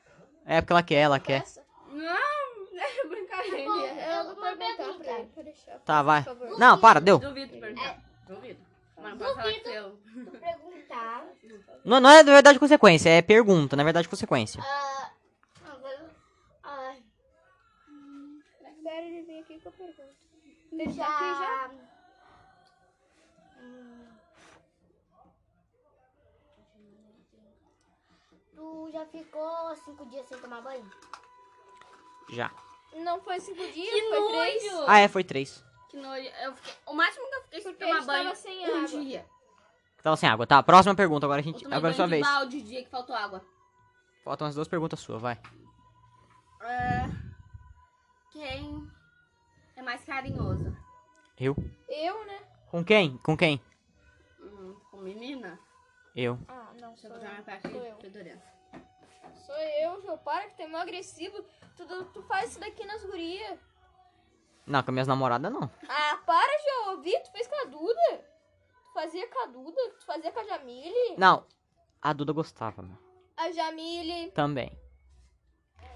É 0.45 0.59
porque 0.61 0.73
ela 0.73 0.83
quer, 0.83 0.95
ela 0.95 1.19
quer. 1.19 1.41
Essa. 1.43 1.63
Não, 1.89 2.52
é 2.83 3.05
brincadeira. 3.07 3.57
Eu 3.61 4.23
vou 4.25 4.33
uma 4.33 4.55
perguntar 4.55 4.75
pergunta. 4.77 5.03
pra 5.03 5.13
ele. 5.19 5.27
Pra 5.33 5.43
deixar. 5.43 5.79
Tá, 5.79 6.01
vai. 6.03 6.23
Por 6.23 6.37
favor. 6.37 6.59
Não, 6.59 6.79
para, 6.79 6.99
deu. 7.01 7.19
Duvido 7.19 7.59
perguntar. 7.59 7.99
Duvido. 8.27 8.59
Mas 8.97 9.11
não 9.11 9.17
pode 9.17 9.35
falar 9.35 9.51
que 9.53 9.59
foi 9.61 9.73
eu. 9.77 9.99
Perguntar. 10.39 11.25
Não, 11.83 11.99
não 11.99 12.09
é 12.09 12.23
verdade 12.23 12.59
consequência, 12.59 13.09
é 13.09 13.21
pergunta, 13.21 13.75
na 13.75 13.83
verdade 13.83 14.07
consequência. 14.07 14.61
Ah, 14.63 15.09
agora. 15.65 16.09
Ah, 16.63 16.95
Espera 18.61 19.01
ele 19.01 19.21
vir 19.23 19.39
aqui 19.39 19.59
que 19.59 19.67
eu 19.67 19.71
pergunto. 19.71 20.03
Ele 20.71 20.89
já. 20.91 21.05
aqui 21.05 21.43
já? 21.43 21.71
Hum. 23.61 24.07
Tu 28.55 28.89
já 28.93 29.05
ficou 29.07 29.75
cinco 29.83 30.05
dias 30.05 30.27
sem 30.27 30.37
tomar 30.39 30.61
banho? 30.61 30.89
Já. 32.31 32.51
Não 32.95 33.21
foi 33.21 33.39
cinco 33.39 33.59
dias, 33.71 33.89
Que 33.89 34.09
foi 34.09 34.27
três. 34.31 34.71
nojo. 34.71 34.83
Ah, 34.87 34.99
é, 34.99 35.07
foi 35.07 35.23
três. 35.23 35.63
Que 35.89 35.97
nojo. 35.97 36.27
Eu 36.43 36.53
fiquei... 36.55 36.73
O 36.87 36.93
máximo 36.93 37.27
que 37.29 37.35
eu 37.35 37.41
fiquei 37.43 37.61
sem 37.61 37.71
Porque 37.73 37.85
tomar 37.85 37.95
a 37.95 37.99
gente 37.99 38.07
tava 38.07 38.23
banho 38.23 38.35
sem 38.35 38.69
um 38.69 38.75
água. 38.77 38.87
dia. 38.87 39.25
Tava 40.01 40.17
sem 40.17 40.29
água. 40.29 40.45
Tá, 40.47 40.61
próxima 40.63 40.95
pergunta. 40.95 41.25
Agora 41.25 41.39
a 41.39 41.41
Eu 41.41 41.45
gente. 41.45 41.63
tomei 41.63 41.77
Agora 41.77 41.93
é 41.93 41.95
banho 41.95 41.95
sua 41.95 42.05
de 42.05 42.09
vez. 42.11 42.21
balde 42.27 42.57
o 42.57 42.61
dia 42.63 42.83
que 42.83 42.89
faltou 42.89 43.15
água. 43.15 43.43
Faltam 44.23 44.47
as 44.47 44.55
duas 44.55 44.67
perguntas 44.67 44.99
suas, 44.99 45.21
vai. 45.21 45.39
É, 46.61 47.09
Quem 48.31 48.89
é 49.75 49.81
mais 49.81 50.03
carinhoso? 50.03 50.75
Eu? 51.39 51.55
Eu, 51.89 52.25
né? 52.25 52.39
Com 52.69 52.83
quem? 52.83 53.17
Com 53.17 53.35
quem? 53.35 53.61
Hum, 54.39 54.75
com 54.89 54.97
menina? 54.97 55.59
Eu. 56.15 56.39
Ah, 56.47 56.71
não, 56.79 56.89
Deixa 56.93 57.07
sou 57.07 57.17
eu 57.17 57.21
minha 57.23 57.37
eu. 57.39 57.43
parte 57.43 57.69
Sou 57.69 57.79
aqui. 57.79 57.89
eu. 57.89 57.95
Tô 57.97 58.07
adorando. 58.07 58.41
Sou 59.45 59.55
eu, 59.55 60.01
Jô. 60.01 60.17
Para 60.17 60.47
que 60.49 60.55
tu 60.55 60.61
é 60.63 60.67
mó 60.67 60.77
agressivo. 60.77 61.43
Tu, 61.75 61.85
tu, 62.13 62.21
faz 62.23 62.51
isso 62.51 62.59
daqui 62.59 62.85
nas 62.85 63.03
gurias. 63.03 63.59
Não, 64.65 64.81
com 64.83 64.91
minhas 64.91 65.07
namoradas 65.07 65.51
não. 65.51 65.69
Ah, 65.89 66.17
para. 66.25 66.51
Eu 66.87 67.01
vi, 67.01 67.17
tu 67.23 67.31
fez 67.31 67.47
com 67.47 67.55
a 67.55 67.65
Duda. 67.65 68.17
Tu 68.17 68.93
fazia 68.93 69.27
com 69.27 69.43
a 69.43 69.45
Duda, 69.47 69.81
tu 69.99 70.05
fazia 70.05 70.31
com 70.31 70.39
a 70.39 70.43
Jamile. 70.43 71.15
Não. 71.17 71.45
A 72.01 72.13
Duda 72.13 72.31
gostava, 72.31 72.81
meu. 72.81 72.97
A 73.35 73.51
Jamile. 73.51 74.31
Também. 74.31 74.71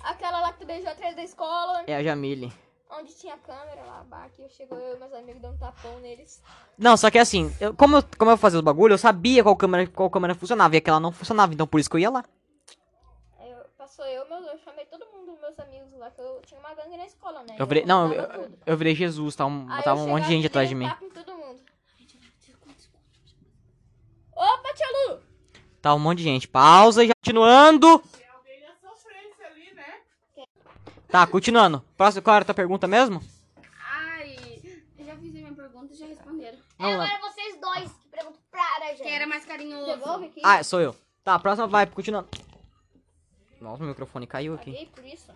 Aquela 0.04 0.40
lá 0.42 0.54
que 0.54 0.60
tu 0.60 0.66
beijou 0.66 0.90
atrás 0.92 1.16
da 1.16 1.24
escola. 1.24 1.84
É 1.88 1.96
a 1.96 2.04
Jamile. 2.04 2.52
Onde 2.90 3.14
tinha 3.14 3.38
câmera 3.38 3.84
lá, 3.84 4.06
aqui 4.26 4.48
chegou 4.50 4.78
eu 4.80 4.96
e 4.96 5.00
meus 5.00 5.14
amigos 5.14 5.42
dando 5.42 5.56
um 5.56 5.58
tapão 5.58 6.00
neles. 6.00 6.42
Não, 6.78 6.96
só 6.96 7.12
que 7.12 7.18
assim, 7.20 7.54
eu- 7.60 7.74
como, 7.74 7.98
eu, 7.98 8.04
como 8.18 8.32
eu 8.32 8.38
fazia 8.38 8.58
os 8.60 8.64
bagulho, 8.64 8.94
eu 8.94 8.98
sabia 8.98 9.44
qual 9.44 9.58
câmera, 9.58 9.86
qual 9.88 10.10
câmera 10.10 10.34
funcionava 10.34 10.74
e 10.74 10.78
aquela 10.78 10.98
não 11.00 11.12
funcionava, 11.12 11.54
então 11.54 11.68
por 11.68 11.82
isso 11.82 11.90
que 11.90 11.98
eu 11.98 12.00
ia 12.00 12.10
lá. 12.10 12.24
Aí 14.04 14.16
eu, 14.16 14.24
eu, 14.24 14.30
meu, 14.30 14.40
eu 14.52 14.58
chamei 14.60 14.86
todo 14.86 15.06
mundo, 15.08 15.38
meus 15.42 15.60
amigos 15.60 15.92
lá, 15.98 16.10
que 16.12 16.22
eu 16.22 16.42
tinha 16.46 16.60
uma 16.60 16.74
gangue 16.74 16.98
na 16.98 17.06
escola, 17.06 17.44
né? 17.44 17.56
Eu 17.58 17.66
virei, 17.66 17.86
não, 17.86 18.12
eu, 18.14 18.28
tudo. 18.28 18.60
eu 18.66 18.78
virei 18.78 18.96
Jesus, 18.96 19.36
tava, 19.36 19.50
um- 19.50 19.72
Aí 19.72 19.84
tava 19.84 20.00
eu 20.00 20.06
um 20.06 20.10
monte 20.10 20.24
de 20.24 20.30
gente 20.30 20.48
atrás 20.48 20.70
de 20.70 20.76
mim. 20.76 20.86
em 21.02 21.10
todo 21.10 21.36
mundo. 21.36 21.62
Opa, 24.36 24.74
tia 24.74 24.88
Lu! 25.10 25.20
Tava 25.82 25.96
um 25.96 26.00
monte 26.00 26.20
de 26.20 26.24
gente. 26.24 26.48
Pausa 26.48 27.04
e 27.04 27.08
já 27.08 27.14
continuando. 27.16 28.04
Tá, 31.10 31.26
continuando. 31.26 31.82
Próximo, 31.96 32.22
qual 32.22 32.36
era 32.36 32.44
a 32.44 32.46
tua 32.46 32.54
pergunta 32.54 32.86
mesmo? 32.86 33.24
Ai, 33.82 34.36
eu 35.00 35.06
já 35.06 35.16
fiz 35.16 35.30
a 35.36 35.40
minha 35.40 35.54
pergunta 35.54 35.94
e 35.94 35.96
já 35.98 36.06
responderam. 36.06 36.58
Vamos 36.78 36.98
lá. 36.98 37.06
Agora 37.06 37.32
vocês 37.32 37.60
dois 37.60 37.92
que 37.94 38.10
perguntam 38.10 38.42
pra 38.52 38.88
gente. 38.90 39.04
Quem 39.04 39.16
era 39.16 39.26
mais 39.26 39.46
carinhoso? 39.46 39.86
Devolve 39.86 40.26
aqui. 40.26 40.42
Ah, 40.44 40.62
sou 40.64 40.82
eu. 40.82 40.94
Tá, 41.24 41.40
próxima 41.40 41.66
vai, 41.66 41.88
continuando. 41.88 42.28
Nossa, 43.62 43.80
meu 43.80 43.89
microfone 43.89 44.28
caiu 44.28 44.54
aqui. 44.54 44.86
Por 44.93 45.06
isso. 45.06 45.32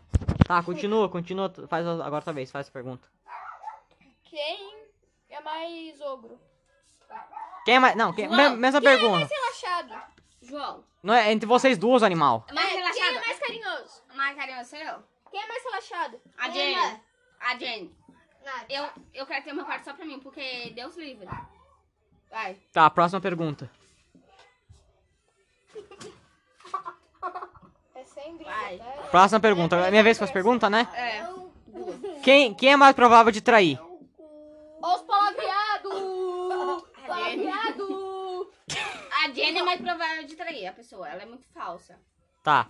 Tá, 0.47 0.61
continua, 0.63 1.09
continua. 1.09 1.51
Faz 1.67 1.85
a- 1.87 2.05
agora 2.05 2.23
tua 2.23 2.33
vez, 2.33 2.51
faz 2.51 2.67
a 2.67 2.71
pergunta. 2.71 3.07
Quem 4.23 4.73
é 5.29 5.41
mais 5.41 5.99
ogro? 6.01 6.39
Quem 7.65 7.75
é 7.75 7.79
mais. 7.79 7.95
Não, 7.95 8.13
quem, 8.13 8.27
João, 8.29 8.51
me- 8.51 8.57
mesma 8.57 8.81
pergunta. 8.81 9.25
Relaxado. 9.27 10.01
João. 10.41 10.83
Não 11.03 11.13
é 11.13 11.31
entre 11.31 11.45
vocês 11.47 11.77
duas, 11.77 12.03
animal. 12.03 12.45
Mais 12.53 12.71
É, 12.71 12.75
relaxado? 12.75 12.95
Quem 13.09 13.17
é 13.17 13.21
mais 13.21 13.39
carinhoso? 13.39 14.03
Mais 14.15 14.35
carinhoso 14.37 14.69
sou 14.69 14.79
eu? 14.79 15.03
Quem 15.29 15.41
é 15.41 15.47
mais 15.47 15.63
relaxado? 15.63 16.21
A 16.37 16.49
Quem 16.49 16.77
é? 16.77 17.01
A 17.39 17.57
Jenny. 17.57 17.95
Nath. 18.43 18.65
Eu, 18.69 18.89
eu 19.13 19.25
quero 19.25 19.43
ter 19.45 19.51
uma 19.51 19.65
parte 19.65 19.85
só 19.85 19.93
pra 19.93 20.05
mim, 20.05 20.19
porque 20.19 20.71
Deus 20.75 20.95
livre. 20.97 21.27
Vai. 22.29 22.55
Tá, 22.71 22.89
próxima 22.89 23.21
pergunta. 23.21 23.69
É 28.15 28.21
sem 28.21 28.35
briga, 28.35 28.51
Vai. 28.51 28.77
tá? 28.77 28.85
Próxima 29.09 29.39
pergunta. 29.39 29.75
É 29.77 29.89
minha 29.89 30.03
vez 30.03 30.17
com 30.17 30.23
as 30.23 30.31
perguntas, 30.31 30.69
né? 30.69 30.87
É. 30.93 31.25
Quem, 32.23 32.53
quem 32.53 32.73
é 32.73 32.75
mais 32.75 32.95
provável 32.95 33.31
de 33.31 33.41
trair? 33.41 33.79
Os 34.81 35.01
Jenny. 37.07 37.47
A 39.23 39.29
Jenny 39.33 39.59
é 39.59 39.63
mais 39.63 39.81
provável 39.81 40.25
de 40.25 40.35
trair 40.35 40.67
a 40.67 40.73
pessoa. 40.73 41.07
Ela 41.07 41.23
é 41.23 41.25
muito 41.25 41.45
falsa. 41.53 41.99
Tá. 42.43 42.67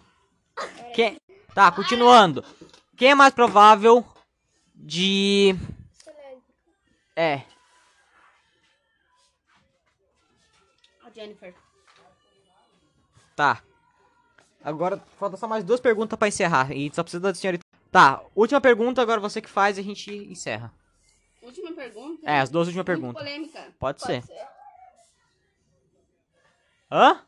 Quem... 0.93 1.19
Tá, 1.53 1.71
continuando. 1.71 2.43
Quem 2.97 3.11
é 3.11 3.15
mais 3.15 3.33
provável 3.33 4.05
de. 4.73 5.55
É. 7.15 7.41
A 11.03 11.09
Jennifer. 11.13 11.53
Tá. 13.35 13.61
Agora 14.63 14.97
falta 15.17 15.37
só 15.37 15.47
mais 15.47 15.63
duas 15.63 15.79
perguntas 15.79 16.17
pra 16.17 16.27
encerrar. 16.27 16.71
E 16.71 16.93
só 16.93 17.03
precisa 17.03 17.21
da 17.21 17.33
senhorita. 17.33 17.63
Tá, 17.91 18.23
última 18.35 18.61
pergunta, 18.61 19.01
agora 19.01 19.19
você 19.19 19.41
que 19.41 19.49
faz 19.49 19.77
e 19.77 19.81
a 19.81 19.83
gente 19.83 20.11
encerra. 20.13 20.73
Última 21.41 21.71
pergunta. 21.73 22.29
É, 22.29 22.39
as 22.39 22.49
duas 22.49 22.67
últimas 22.67 22.85
perguntas. 22.85 23.21
polêmica. 23.21 23.67
Pode, 23.79 24.01
ser. 24.01 24.21
ser. 24.23 24.47
Hã? 26.91 27.21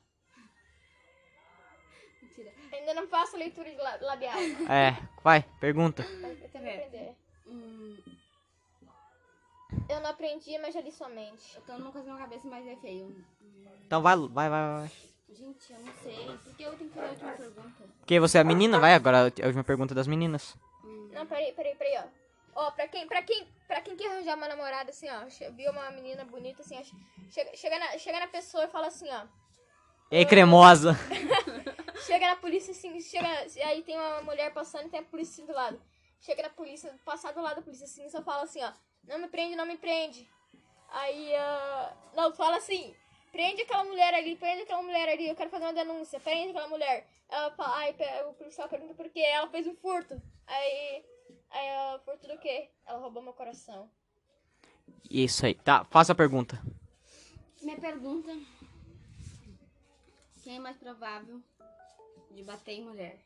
Mentira. 2.22 2.52
Ainda 2.72 2.94
não 2.94 3.08
faço 3.08 3.36
leitura 3.36 3.70
de 3.70 3.78
la- 3.78 3.98
labial. 4.02 4.38
É, 4.70 4.98
vai, 5.24 5.44
pergunta. 5.60 6.04
Eu 6.04 6.30
aprender. 6.60 7.16
Hum, 7.48 7.98
não 9.90 10.10
aprendi, 10.10 10.58
mas 10.60 10.74
já 10.74 10.82
li 10.82 10.92
sua 10.92 11.10
mente. 11.10 11.56
eu 11.56 11.62
tô 11.62 11.74
numa 11.78 11.92
coisa 11.92 12.08
na 12.08 12.16
minha 12.16 12.28
cabeça, 12.28 12.48
mas 12.48 12.68
é 12.68 12.76
feio. 12.76 13.16
Então 13.86 14.02
vai, 14.02 14.16
vai, 14.16 14.50
vai, 14.50 14.50
vai. 14.50 14.92
Gente, 15.34 15.74
eu 15.74 15.80
não 15.80 15.94
sei. 16.04 16.38
Por 16.44 16.56
que 16.56 16.64
eu 16.64 16.78
tenho 16.78 16.90
que 16.90 16.96
fazer 16.96 17.08
a 17.08 17.12
última 17.12 17.32
pergunta? 17.32 17.84
Porque 18.00 18.20
você 18.20 18.38
é 18.38 18.42
a 18.42 18.44
menina, 18.44 18.80
vai, 18.80 18.94
agora 18.94 19.22
a 19.22 19.46
última 19.46 19.64
pergunta 19.64 19.96
das 19.96 20.08
meninas. 20.08 20.56
Não, 21.12 21.26
peraí, 21.26 21.52
peraí, 21.54 21.76
peraí, 21.76 21.98
ó. 21.98 22.24
Ó, 22.56 22.72
pra 22.72 22.88
quem, 22.88 23.08
pra 23.08 23.24
quem, 23.24 23.48
pra 23.68 23.82
quem 23.82 23.96
quer 23.96 24.12
arranjar 24.12 24.38
uma 24.38 24.48
namorada, 24.48 24.92
assim, 24.92 25.08
ó, 25.10 25.26
viu 25.54 25.72
uma 25.72 25.90
menina 25.90 26.24
bonita, 26.24 26.62
assim, 26.62 26.80
ó, 26.80 26.84
chega, 27.32 27.56
chega, 27.56 27.80
na, 27.80 27.98
chega 27.98 28.20
na 28.20 28.28
pessoa 28.28 28.66
e 28.66 28.68
fala 28.68 28.88
assim, 28.88 29.10
ó. 29.10 29.26
Ei, 30.12 30.26
cremosa. 30.26 30.96
Chega 32.06 32.28
na 32.28 32.36
polícia, 32.36 32.72
assim, 32.72 33.00
chega, 33.00 33.28
aí 33.66 33.82
tem 33.82 33.98
uma 33.98 34.22
mulher 34.24 34.52
passando 34.54 34.88
e 34.88 34.90
tem 34.90 35.00
a 35.00 35.04
polícia 35.04 35.32
assim 35.32 35.46
do 35.46 35.56
lado. 35.56 35.82
Chega 36.20 36.44
na 36.44 36.50
polícia, 36.50 36.94
passar 37.06 37.32
do 37.32 37.42
lado 37.42 37.58
da 37.58 37.62
polícia, 37.62 37.86
assim, 37.86 38.10
só 38.10 38.22
fala 38.22 38.44
assim, 38.44 38.62
ó, 38.62 38.72
não 39.06 39.20
me 39.20 39.28
prende, 39.30 39.56
não 39.56 39.66
me 39.66 39.78
prende. 39.78 40.30
Aí, 40.90 41.34
ah, 41.36 41.94
não, 42.14 42.34
fala 42.34 42.58
assim, 42.58 42.94
prende 43.34 43.64
aquela 43.64 43.84
mulher 43.84 44.14
ali, 44.14 44.36
prende 44.36 44.62
aquela 44.62 44.82
mulher 44.84 45.10
ali, 45.10 45.28
eu 45.28 45.36
quero 45.36 45.50
fazer 45.50 45.66
uma 45.66 45.74
denúncia, 45.74 46.20
prende 46.20 46.52
aquela 46.52 46.68
mulher. 46.68 47.06
Ela 47.28 47.50
fala, 47.52 47.78
aí 47.80 47.94
pe- 47.94 48.24
o 48.30 48.34
policial 48.34 48.70
pergunta 48.70 48.94
por 48.94 49.10
quê, 49.10 49.20
ela 49.22 49.48
fez 49.50 49.66
um 49.68 49.76
furto. 49.76 50.22
Aí, 50.46 51.04
aí 51.50 51.66
ela, 51.68 52.00
furto 52.06 52.28
do 52.28 52.38
quê? 52.38 52.70
Ela 52.86 53.00
roubou 53.00 53.24
meu 53.24 53.34
coração. 53.34 53.90
Isso 55.10 55.46
aí. 55.46 55.56
Tá, 55.56 55.84
faça 55.86 56.12
a 56.12 56.16
pergunta. 56.16 56.62
Minha 57.62 57.78
pergunta. 57.78 58.32
Quem 60.44 60.58
é 60.58 60.60
mais 60.60 60.78
provável 60.78 61.42
de 62.32 62.44
bater 62.44 62.74
em 62.74 62.84
mulher? 62.84 63.18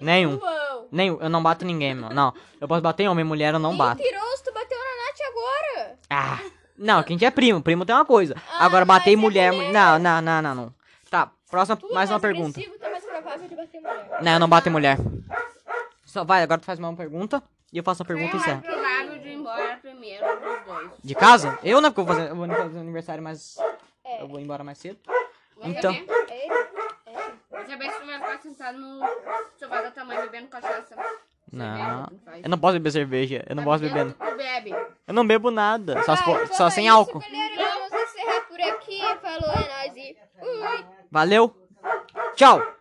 Nenhum. 0.00 0.38
Uou! 0.38 0.88
Nenhum. 0.92 1.20
Eu 1.20 1.28
não 1.30 1.42
bato 1.42 1.64
ninguém, 1.64 1.94
meu. 1.94 2.10
Não. 2.10 2.32
Eu 2.60 2.68
posso 2.68 2.82
bater 2.82 3.04
em 3.04 3.08
homem, 3.08 3.24
mulher 3.24 3.54
eu 3.54 3.58
não 3.60 3.76
bato. 3.76 4.02
Mentiroso, 4.02 4.44
tu 4.44 4.52
bateu 4.52 4.78
na 4.78 4.84
Nath 4.84 5.20
agora! 5.30 5.98
Ah. 6.10 6.63
Não, 6.76 7.02
que 7.02 7.12
a 7.12 7.14
gente 7.14 7.24
é 7.24 7.30
primo. 7.30 7.62
Primo 7.62 7.84
tem 7.84 7.94
uma 7.94 8.04
coisa. 8.04 8.34
Agora, 8.58 8.84
bater 8.84 9.10
em 9.10 9.16
mas 9.16 9.24
é 9.24 9.26
mulher. 9.26 9.52
mulher. 9.52 9.72
Não, 9.72 9.98
não, 9.98 10.20
não, 10.20 10.42
não, 10.42 10.54
não. 10.54 10.74
Tá, 11.10 11.30
próxima, 11.50 11.76
Tu 11.76 11.86
é 11.90 11.94
mais 11.94 12.10
uma 12.10 12.20
pergunta. 12.20 12.60
é 12.60 12.90
mais 12.90 13.04
provável 13.04 13.48
de 13.48 13.54
bater 13.54 13.78
em 13.78 13.80
mulher. 13.80 14.18
Não, 14.22 14.32
eu 14.32 14.40
não 14.40 14.48
bato 14.48 14.68
em 14.68 14.72
mulher. 14.72 14.98
Só 16.04 16.24
vai, 16.24 16.42
agora 16.42 16.60
tu 16.60 16.64
faz 16.64 16.78
mais 16.78 16.90
uma 16.92 16.96
pergunta. 16.96 17.42
E 17.72 17.78
eu 17.78 17.82
faço 17.84 18.02
a 18.02 18.06
pergunta 18.06 18.36
e 18.36 18.40
é 18.40 18.46
mais 18.46 18.60
provável 18.60 19.18
de 19.18 19.28
ir 19.28 19.34
embora 19.34 19.76
primeiro 19.82 20.24
dos 20.40 20.64
dois? 20.64 20.90
De 21.02 21.14
casa? 21.14 21.58
Eu 21.62 21.80
não, 21.80 21.90
porque 21.90 22.00
eu 22.02 22.04
vou 22.06 22.14
fazer, 22.14 22.30
eu 22.30 22.36
vou 22.36 22.46
fazer 22.48 22.78
aniversário, 22.78 23.22
mas 23.22 23.56
É. 24.04 24.22
eu 24.22 24.28
vou 24.28 24.38
embora 24.38 24.62
mais 24.62 24.78
cedo. 24.78 24.98
Você 25.56 25.68
Então. 25.68 25.92
vê? 25.92 25.98
É 25.98 27.76
vê 27.76 27.90
se 27.90 27.98
tu 28.00 28.06
vai 28.06 28.18
ficar 28.20 28.38
sentado 28.40 28.78
no 28.78 29.00
sofá 29.58 29.82
da 29.82 29.90
tua 29.90 30.04
mãe 30.04 30.16
bebendo 30.20 30.46
cachaça. 30.48 30.94
Não. 31.52 32.06
Cerveja. 32.06 32.40
Eu 32.44 32.48
não 32.50 32.58
posso 32.58 32.72
beber 32.74 32.90
cerveja. 32.92 33.44
Eu 33.48 33.56
não 33.56 33.64
posso 33.64 33.82
beber. 33.82 34.12
Tu 34.12 34.36
bebe. 34.36 34.74
Eu 35.06 35.14
não 35.14 35.26
bebo 35.26 35.50
nada. 35.50 36.02
Só, 36.04 36.12
Ah, 36.12 36.42
então 36.44 36.46
só 36.56 36.70
sem 36.70 36.86
isso, 36.86 36.94
álcool. 36.96 37.20
Galera, 37.20 37.74
vamos 37.90 37.92
encerrar 37.92 38.40
por 38.48 38.60
aqui. 38.60 38.98
Falou, 39.20 39.52
é 39.52 39.68
nóis 39.68 39.96
e 39.96 40.16
fui. 40.40 40.84
Valeu. 41.10 41.54
Tchau. 42.34 42.62